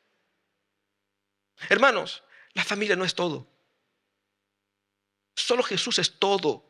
Hermanos, 1.69 2.23
la 2.55 2.65
familia 2.65 2.97
no 2.97 3.05
es 3.05 3.15
todo. 3.15 3.47
Solo 5.35 5.63
Jesús 5.63 5.99
es 5.99 6.19
todo. 6.19 6.65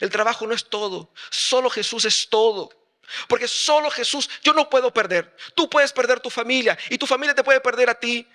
El 0.00 0.10
trabajo 0.10 0.46
no 0.46 0.54
es 0.54 0.68
todo. 0.68 1.12
Solo 1.30 1.70
Jesús 1.70 2.04
es 2.04 2.28
todo. 2.28 2.70
Porque 3.28 3.48
solo 3.48 3.90
Jesús, 3.90 4.28
yo 4.42 4.52
no 4.52 4.68
puedo 4.68 4.92
perder. 4.92 5.34
Tú 5.54 5.68
puedes 5.68 5.92
perder 5.92 6.20
tu 6.20 6.30
familia 6.30 6.76
y 6.90 6.98
tu 6.98 7.06
familia 7.06 7.34
te 7.34 7.44
puede 7.44 7.60
perder 7.60 7.90
a 7.90 7.94
ti. 7.94 8.26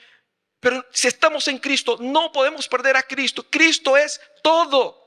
Pero 0.59 0.85
si 0.91 1.07
estamos 1.07 1.47
en 1.47 1.57
Cristo, 1.57 1.97
no 1.99 2.31
podemos 2.31 2.67
perder 2.67 2.95
a 2.95 3.03
Cristo. 3.03 3.45
Cristo 3.49 3.97
es 3.97 4.21
todo. 4.43 4.97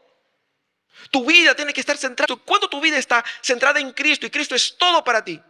Tu 1.11 1.25
vida 1.25 1.55
tiene 1.55 1.73
que 1.73 1.81
estar 1.81 1.97
centrada. 1.97 2.37
Cuando 2.45 2.69
tu 2.69 2.81
vida 2.81 2.99
está 2.99 3.25
centrada 3.41 3.81
en 3.81 3.93
Cristo 3.93 4.27
y 4.27 4.31
Cristo 4.31 4.55
es 4.55 4.77
todo 4.77 5.05
para 5.05 5.25
ti, 5.25 5.41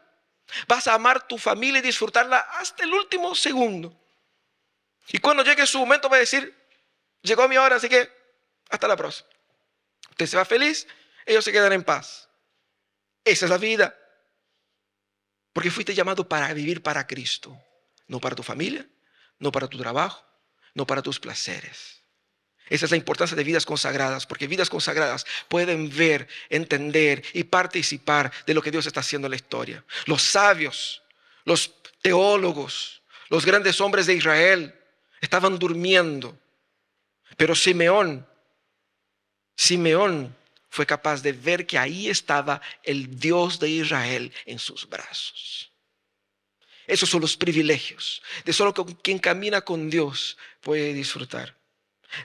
vas 0.67 0.87
a 0.89 0.95
amar 0.95 1.27
tu 1.27 1.39
familia 1.39 1.79
y 1.79 1.83
disfrutarla 1.83 2.39
hasta 2.39 2.85
el 2.85 2.93
último 2.93 3.35
segundo. 3.35 3.97
Y 5.09 5.19
cuando 5.19 5.43
llegue 5.43 5.67
su 5.67 5.79
momento 5.79 6.09
va 6.09 6.17
a 6.17 6.21
decir, 6.21 6.55
llegó 7.23 7.49
mi 7.49 7.57
hora, 7.57 7.77
así 7.77 7.89
que 7.89 8.11
hasta 8.71 8.89
la 8.89 8.97
próxima. 8.97 9.29
Usted 10.11 10.27
se 10.27 10.37
va 10.37 10.45
feliz, 10.45 10.87
ellos 11.27 11.45
se 11.45 11.53
quedan 11.53 11.73
en 11.73 11.85
paz. 11.85 12.29
Esa 13.25 13.47
es 13.47 13.51
la 13.51 13.59
vida. 13.59 13.97
Porque 15.55 15.71
fuiste 15.71 15.95
llamado 15.95 16.29
para 16.29 16.53
vivir 16.53 16.83
para 16.83 17.07
Cristo, 17.07 17.57
no 18.09 18.21
para 18.21 18.35
tu 18.35 18.43
familia, 18.43 18.87
no 19.39 19.51
para 19.51 19.69
tu 19.69 19.79
trabajo, 19.79 20.23
no 20.75 20.87
para 20.87 21.01
tus 21.01 21.19
placeres. 21.19 22.03
Esa 22.69 22.87
es 22.87 22.91
la 22.91 22.97
importancia 22.97 23.37
de 23.37 23.45
vidas 23.45 23.65
consagradas, 23.65 24.27
porque 24.27 24.49
vidas 24.49 24.69
consagradas 24.69 25.25
pueden 25.49 25.95
ver, 25.95 26.27
entender 26.49 27.23
y 27.33 27.45
participar 27.45 28.33
de 28.47 28.55
lo 28.55 28.63
que 28.63 28.73
Dios 28.73 28.87
está 28.87 29.01
haciendo 29.01 29.27
en 29.27 29.31
la 29.31 29.37
historia. 29.37 29.85
Los 30.07 30.23
sabios, 30.23 31.03
los 31.45 31.73
teólogos, 32.03 33.03
los 33.29 33.47
grandes 33.47 33.81
hombres 33.81 34.07
de 34.07 34.15
Israel 34.15 34.75
estaban 35.21 35.59
durmiendo, 35.59 36.37
pero 37.37 37.55
Simeón, 37.55 38.27
Simeón 39.57 40.37
fue 40.75 40.87
capaz 40.87 41.23
de 41.23 41.31
ver 41.31 41.69
que 41.69 41.79
ahí 41.79 42.11
estaba 42.11 42.61
el 42.83 43.21
Dios 43.21 43.61
de 43.61 43.69
Israel 43.69 44.33
en 44.45 44.59
sus 44.59 44.89
brazos. 44.89 45.71
Esos 46.89 47.09
son 47.09 47.21
los 47.21 47.37
privilegios 47.37 48.21
de 48.45 48.53
solo 48.53 48.75
quien 48.75 49.21
camina 49.21 49.61
con 49.61 49.89
Dios 49.89 50.37
puede 50.61 50.93
disfrutar. 50.93 51.57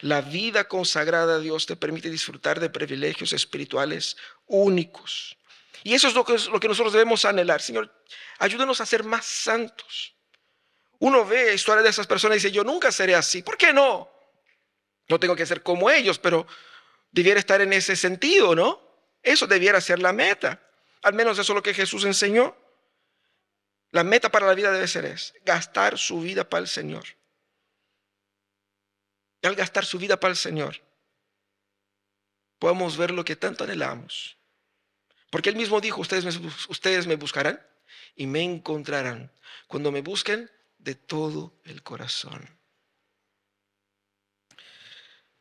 La 0.02 0.22
vida 0.22 0.64
consagrada 0.64 1.36
a 1.36 1.40
Dios 1.40 1.68
te 1.68 1.76
permite 1.76 2.10
disfrutar 2.10 2.60
de 2.60 2.72
privilegios 2.72 3.34
espirituales 3.34 4.18
únicos. 4.48 5.38
Y 5.84 5.94
eso 5.94 6.08
es 6.08 6.16
lo 6.16 6.26
que, 6.26 6.34
nosotros 6.34 6.92
debemos 6.92 7.26
anhelar. 7.26 7.62
Señor, 7.62 8.04
ayúdanos 8.40 8.82
a 8.82 8.88
ser 8.88 9.04
más 9.04 9.28
santos. 9.28 10.16
Uno 10.98 11.24
ve 11.24 11.54
historias 11.54 11.84
de 11.84 11.92
esas 11.92 12.08
personas 12.08 12.38
y 12.38 12.40
dice, 12.40 12.52
yo 12.52 12.64
nunca 12.64 12.92
seré 12.92 13.14
así. 13.14 13.44
¿Por 13.44 13.58
qué 13.58 13.74
no? 13.74 14.10
No 15.08 15.20
tengo 15.20 15.36
que 15.36 15.46
ser 15.46 15.62
como 15.62 15.92
ellos, 15.92 16.18
pero 16.18 16.48
debiera 17.12 17.40
estar 17.40 17.62
en 17.62 17.74
ese 17.74 17.96
sentido, 17.96 18.56
¿no? 18.56 18.82
Eso 19.22 19.48
debiera 19.48 19.82
ser 19.82 20.00
la 20.00 20.14
meta. 20.14 20.62
Al 21.02 21.14
menos 21.14 21.38
eso 21.38 21.54
es 21.54 21.56
lo 21.56 21.64
que 21.64 21.74
Jesús 21.74 22.06
enseñó. 22.06 22.56
La 23.92 24.04
meta 24.04 24.30
para 24.30 24.48
la 24.48 24.54
vida 24.54 24.72
debe 24.72 24.88
ser 24.88 25.06
es 25.06 25.34
gastar 25.44 25.98
su 25.98 26.22
vida 26.22 26.48
para 26.48 26.62
el 26.62 26.68
Señor. 26.68 27.06
Y 29.42 29.48
al 29.48 29.56
gastar 29.56 29.86
su 29.86 29.98
vida 29.98 30.20
para 30.20 30.32
el 30.32 30.38
Señor, 30.38 30.82
podemos 32.60 32.98
ver 32.98 33.12
lo 33.12 33.26
que 33.26 33.36
tanto 33.36 33.64
anhelamos. 33.64 34.38
Porque 35.32 35.50
Él 35.50 35.56
mismo 35.56 35.80
dijo, 35.80 36.02
ustedes 36.02 36.26
me, 36.26 36.52
ustedes 36.68 37.08
me 37.08 37.16
buscarán 37.16 37.66
y 38.16 38.28
me 38.28 38.44
encontrarán 38.44 39.32
cuando 39.68 39.92
me 39.92 40.02
busquen 40.02 40.52
de 40.78 40.96
todo 40.96 41.60
el 41.64 41.84
corazón. 41.84 42.59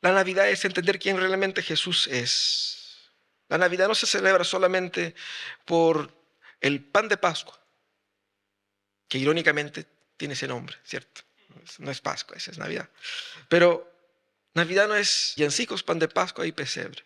La 0.01 0.13
Navidad 0.13 0.49
es 0.49 0.65
entender 0.65 0.99
quién 0.99 1.17
realmente 1.17 1.63
Jesús 1.63 2.07
es. 2.07 3.11
La 3.49 3.59
Navidad 3.59 3.89
no 3.89 3.95
se 3.95 4.07
celebra 4.07 4.45
solamente 4.45 5.15
por 5.65 6.13
el 6.61 6.85
pan 6.85 7.09
de 7.09 7.17
Pascua, 7.17 7.59
que 9.09 9.19
irónicamente 9.19 9.87
tiene 10.17 10.35
ese 10.35 10.47
nombre, 10.47 10.77
¿cierto? 10.85 11.23
No 11.79 11.91
es 11.91 12.01
Pascua, 12.01 12.37
esa 12.37 12.51
es 12.51 12.59
Navidad. 12.59 12.89
Pero 13.49 13.91
Navidad 14.55 14.89
no 14.89 14.95
es 14.95 15.35
yancicos, 15.37 15.83
pan 15.83 15.99
de 15.99 16.09
Pascua 16.09 16.47
y 16.47 16.53
pesebre. 16.53 17.05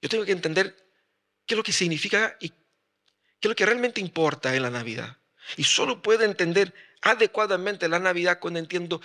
Yo 0.00 0.08
tengo 0.08 0.24
que 0.24 0.32
entender 0.32 0.76
qué 1.46 1.54
es 1.54 1.56
lo 1.56 1.62
que 1.62 1.72
significa 1.72 2.36
y 2.40 2.50
qué 2.50 2.54
es 3.42 3.48
lo 3.48 3.54
que 3.54 3.66
realmente 3.66 4.00
importa 4.00 4.54
en 4.54 4.62
la 4.62 4.70
Navidad. 4.70 5.18
Y 5.56 5.64
solo 5.64 6.02
puedo 6.02 6.24
entender 6.24 6.74
adecuadamente 7.02 7.88
la 7.88 7.98
Navidad 7.98 8.38
cuando 8.40 8.58
entiendo 8.58 9.00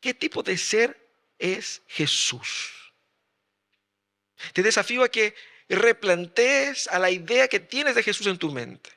qué 0.00 0.14
tipo 0.14 0.42
de 0.42 0.56
ser 0.58 1.10
es 1.38 1.82
Jesús. 1.86 2.92
Te 4.52 4.62
desafío 4.62 5.02
a 5.02 5.08
que 5.08 5.34
replantees 5.68 6.88
a 6.88 6.98
la 6.98 7.10
idea 7.10 7.48
que 7.48 7.60
tienes 7.60 7.94
de 7.94 8.02
Jesús 8.02 8.26
en 8.26 8.38
tu 8.38 8.50
mente. 8.50 8.90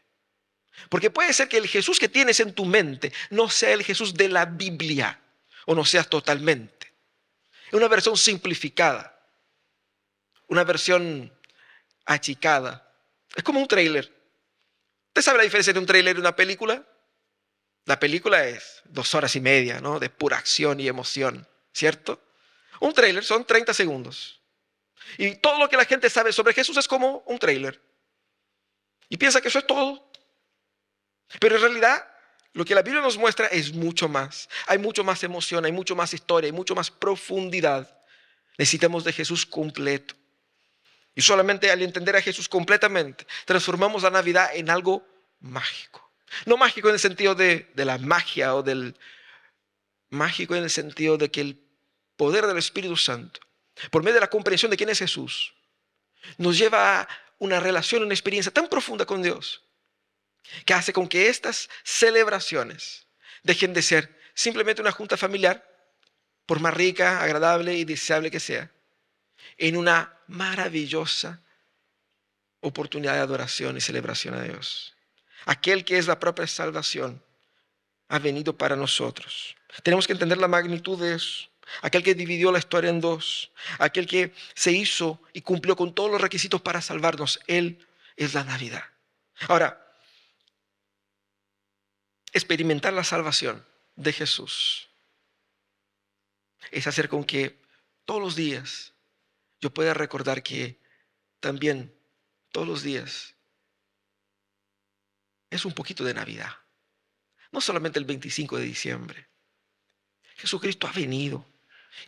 Porque 0.89 1.11
puede 1.11 1.33
ser 1.33 1.47
que 1.47 1.57
el 1.57 1.67
Jesús 1.67 1.99
que 1.99 2.09
tienes 2.09 2.39
en 2.39 2.53
tu 2.53 2.65
mente 2.65 3.13
no 3.29 3.49
sea 3.49 3.73
el 3.73 3.83
Jesús 3.83 4.13
de 4.13 4.29
la 4.29 4.45
Biblia 4.45 5.19
o 5.65 5.75
no 5.75 5.85
seas 5.85 6.09
totalmente. 6.09 6.93
Es 7.67 7.73
una 7.73 7.87
versión 7.87 8.17
simplificada, 8.17 9.19
una 10.47 10.63
versión 10.63 11.31
achicada. 12.05 12.91
Es 13.35 13.43
como 13.43 13.59
un 13.59 13.67
tráiler. 13.67 14.11
¿Usted 15.07 15.21
sabe 15.21 15.37
la 15.39 15.43
diferencia 15.43 15.73
de 15.73 15.79
un 15.79 15.85
tráiler 15.85 16.15
y 16.15 16.19
una 16.19 16.35
película? 16.35 16.85
La 17.86 17.99
película 17.99 18.47
es 18.47 18.81
dos 18.86 19.13
horas 19.13 19.36
y 19.36 19.41
media, 19.41 19.81
¿no? 19.81 19.99
De 19.99 20.09
pura 20.09 20.38
acción 20.38 20.79
y 20.79 20.88
emoción, 20.88 21.47
¿cierto? 21.73 22.21
Un 22.79 22.93
tráiler 22.93 23.23
son 23.23 23.45
30 23.45 23.73
segundos. 23.73 24.41
Y 25.17 25.36
todo 25.36 25.59
lo 25.59 25.69
que 25.69 25.77
la 25.77 25.86
gente 25.86 26.09
sabe 26.09 26.31
sobre 26.31 26.53
Jesús 26.53 26.77
es 26.77 26.88
como 26.88 27.23
un 27.25 27.39
tráiler. 27.39 27.81
Y 29.09 29.17
piensa 29.17 29.41
que 29.41 29.49
eso 29.49 29.59
es 29.59 29.67
todo. 29.67 30.09
Pero 31.39 31.55
en 31.55 31.61
realidad, 31.61 32.07
lo 32.53 32.63
que 32.63 32.75
la 32.75 32.81
Biblia 32.81 33.01
nos 33.01 33.17
muestra 33.17 33.47
es 33.47 33.73
mucho 33.73 34.07
más. 34.07 34.47
Hay 34.67 34.77
mucho 34.77 35.03
más 35.03 35.23
emoción, 35.23 35.65
hay 35.65 35.71
mucho 35.71 35.95
más 35.95 36.13
historia, 36.13 36.47
hay 36.47 36.53
mucho 36.53 36.75
más 36.75 36.89
profundidad. 36.89 37.99
Necesitamos 38.57 39.03
de 39.03 39.13
Jesús 39.13 39.45
completo. 39.45 40.15
Y 41.15 41.21
solamente 41.21 41.69
al 41.69 41.81
entender 41.81 42.15
a 42.15 42.21
Jesús 42.21 42.47
completamente, 42.49 43.27
transformamos 43.45 44.03
la 44.03 44.09
Navidad 44.09 44.49
en 44.55 44.69
algo 44.69 45.05
mágico. 45.39 46.02
No 46.45 46.57
mágico 46.57 46.89
en 46.89 46.95
el 46.95 46.99
sentido 46.99 47.36
de, 47.36 47.71
de 47.73 47.86
la 47.86 47.97
magia 47.97 48.55
o 48.55 48.63
del 48.63 48.95
mágico 50.09 50.55
en 50.55 50.63
el 50.63 50.69
sentido 50.69 51.17
de 51.17 51.29
que 51.29 51.41
el 51.41 51.59
poder 52.15 52.45
del 52.47 52.57
Espíritu 52.57 52.95
Santo, 52.95 53.39
por 53.89 54.03
medio 54.03 54.15
de 54.15 54.21
la 54.21 54.29
comprensión 54.29 54.69
de 54.71 54.77
quién 54.77 54.89
es 54.89 54.99
Jesús, 54.99 55.53
nos 56.38 56.57
lleva 56.57 57.01
a 57.01 57.09
una 57.39 57.59
relación, 57.59 58.03
una 58.03 58.13
experiencia 58.13 58.53
tan 58.53 58.69
profunda 58.69 59.05
con 59.05 59.21
Dios, 59.21 59.63
que 60.65 60.73
hace 60.73 60.93
con 60.93 61.07
que 61.07 61.27
estas 61.27 61.69
celebraciones 61.84 63.07
dejen 63.43 63.73
de 63.73 63.81
ser 63.81 64.19
simplemente 64.34 64.81
una 64.81 64.91
junta 64.91 65.17
familiar, 65.17 65.67
por 66.45 66.59
más 66.59 66.73
rica, 66.73 67.21
agradable 67.21 67.75
y 67.75 67.86
deseable 67.86 68.31
que 68.31 68.39
sea, 68.39 68.71
en 69.57 69.77
una 69.77 70.17
maravillosa 70.27 71.41
oportunidad 72.61 73.13
de 73.13 73.19
adoración 73.19 73.77
y 73.77 73.81
celebración 73.81 74.36
a 74.36 74.43
Dios. 74.43 74.92
Aquel 75.45 75.83
que 75.85 75.97
es 75.97 76.07
la 76.07 76.19
propia 76.19 76.47
salvación 76.47 77.21
ha 78.09 78.19
venido 78.19 78.57
para 78.57 78.75
nosotros. 78.75 79.55
Tenemos 79.81 80.07
que 80.07 80.13
entender 80.13 80.37
la 80.37 80.47
magnitud 80.47 80.99
de 80.99 81.15
eso. 81.15 81.49
Aquel 81.81 82.03
que 82.03 82.13
dividió 82.13 82.51
la 82.51 82.59
historia 82.59 82.89
en 82.89 82.99
dos, 82.99 83.51
aquel 83.79 84.05
que 84.05 84.33
se 84.53 84.71
hizo 84.71 85.21
y 85.31 85.41
cumplió 85.41 85.75
con 85.75 85.95
todos 85.95 86.11
los 86.11 86.21
requisitos 86.21 86.61
para 86.61 86.81
salvarnos, 86.81 87.39
Él 87.47 87.87
es 88.17 88.33
la 88.33 88.43
Navidad. 88.43 88.83
Ahora, 89.47 89.79
experimentar 92.33 92.93
la 92.93 93.03
salvación 93.03 93.65
de 93.95 94.11
Jesús 94.11 94.89
es 96.71 96.87
hacer 96.87 97.09
con 97.09 97.23
que 97.23 97.61
todos 98.05 98.21
los 98.21 98.35
días 98.35 98.93
yo 99.61 99.73
pueda 99.73 99.93
recordar 99.93 100.43
que 100.43 100.79
también 101.39 101.95
todos 102.51 102.67
los 102.67 102.83
días 102.83 103.35
es 105.53 105.65
un 105.65 105.73
poquito 105.73 106.03
de 106.03 106.13
Navidad. 106.13 106.51
No 107.51 107.61
solamente 107.61 107.99
el 107.99 108.05
25 108.05 108.57
de 108.57 108.63
diciembre. 108.63 109.27
Jesucristo 110.35 110.87
ha 110.87 110.91
venido. 110.91 111.45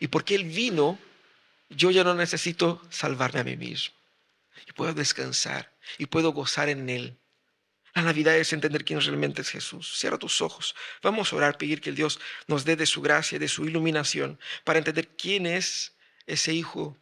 Y 0.00 0.08
porque 0.08 0.34
Él 0.34 0.44
vino, 0.44 0.98
yo 1.70 1.90
ya 1.90 2.02
no 2.02 2.14
necesito 2.14 2.82
salvarme 2.90 3.40
a 3.40 3.44
mí 3.44 3.56
mismo. 3.56 3.94
Y 4.66 4.72
puedo 4.72 4.92
descansar 4.94 5.72
y 5.98 6.06
puedo 6.06 6.32
gozar 6.32 6.68
en 6.68 6.88
Él. 6.90 7.16
La 7.94 8.02
Navidad 8.02 8.36
es 8.36 8.52
entender 8.52 8.84
quién 8.84 9.00
realmente 9.00 9.42
es 9.42 9.48
Jesús. 9.48 9.98
Cierra 9.98 10.18
tus 10.18 10.42
ojos. 10.42 10.74
Vamos 11.02 11.32
a 11.32 11.36
orar, 11.36 11.56
pedir 11.56 11.80
que 11.80 11.90
el 11.90 11.96
Dios 11.96 12.18
nos 12.46 12.64
dé 12.64 12.76
de 12.76 12.84
su 12.84 13.00
gracia, 13.00 13.38
de 13.38 13.48
su 13.48 13.64
iluminación, 13.64 14.38
para 14.64 14.78
entender 14.78 15.08
quién 15.16 15.46
es 15.46 15.94
ese 16.26 16.52
hijo 16.52 16.98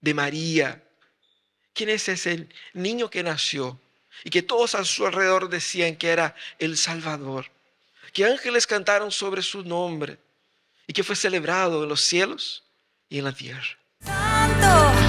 de 0.00 0.14
María. 0.14 0.84
¿Quién 1.72 1.88
es 1.88 2.08
ese 2.08 2.48
niño 2.72 3.10
que 3.10 3.22
nació? 3.22 3.80
y 4.24 4.30
que 4.30 4.42
todos 4.42 4.74
a 4.74 4.84
su 4.84 5.06
alrededor 5.06 5.48
decían 5.48 5.96
que 5.96 6.08
era 6.08 6.34
el 6.58 6.76
Salvador, 6.76 7.50
que 8.12 8.24
ángeles 8.24 8.66
cantaron 8.66 9.10
sobre 9.10 9.42
su 9.42 9.62
nombre 9.62 10.18
y 10.86 10.92
que 10.92 11.04
fue 11.04 11.16
celebrado 11.16 11.82
en 11.82 11.88
los 11.88 12.00
cielos 12.00 12.64
y 13.08 13.18
en 13.18 13.24
la 13.24 13.32
tierra. 13.32 13.78
Santo. 14.00 15.05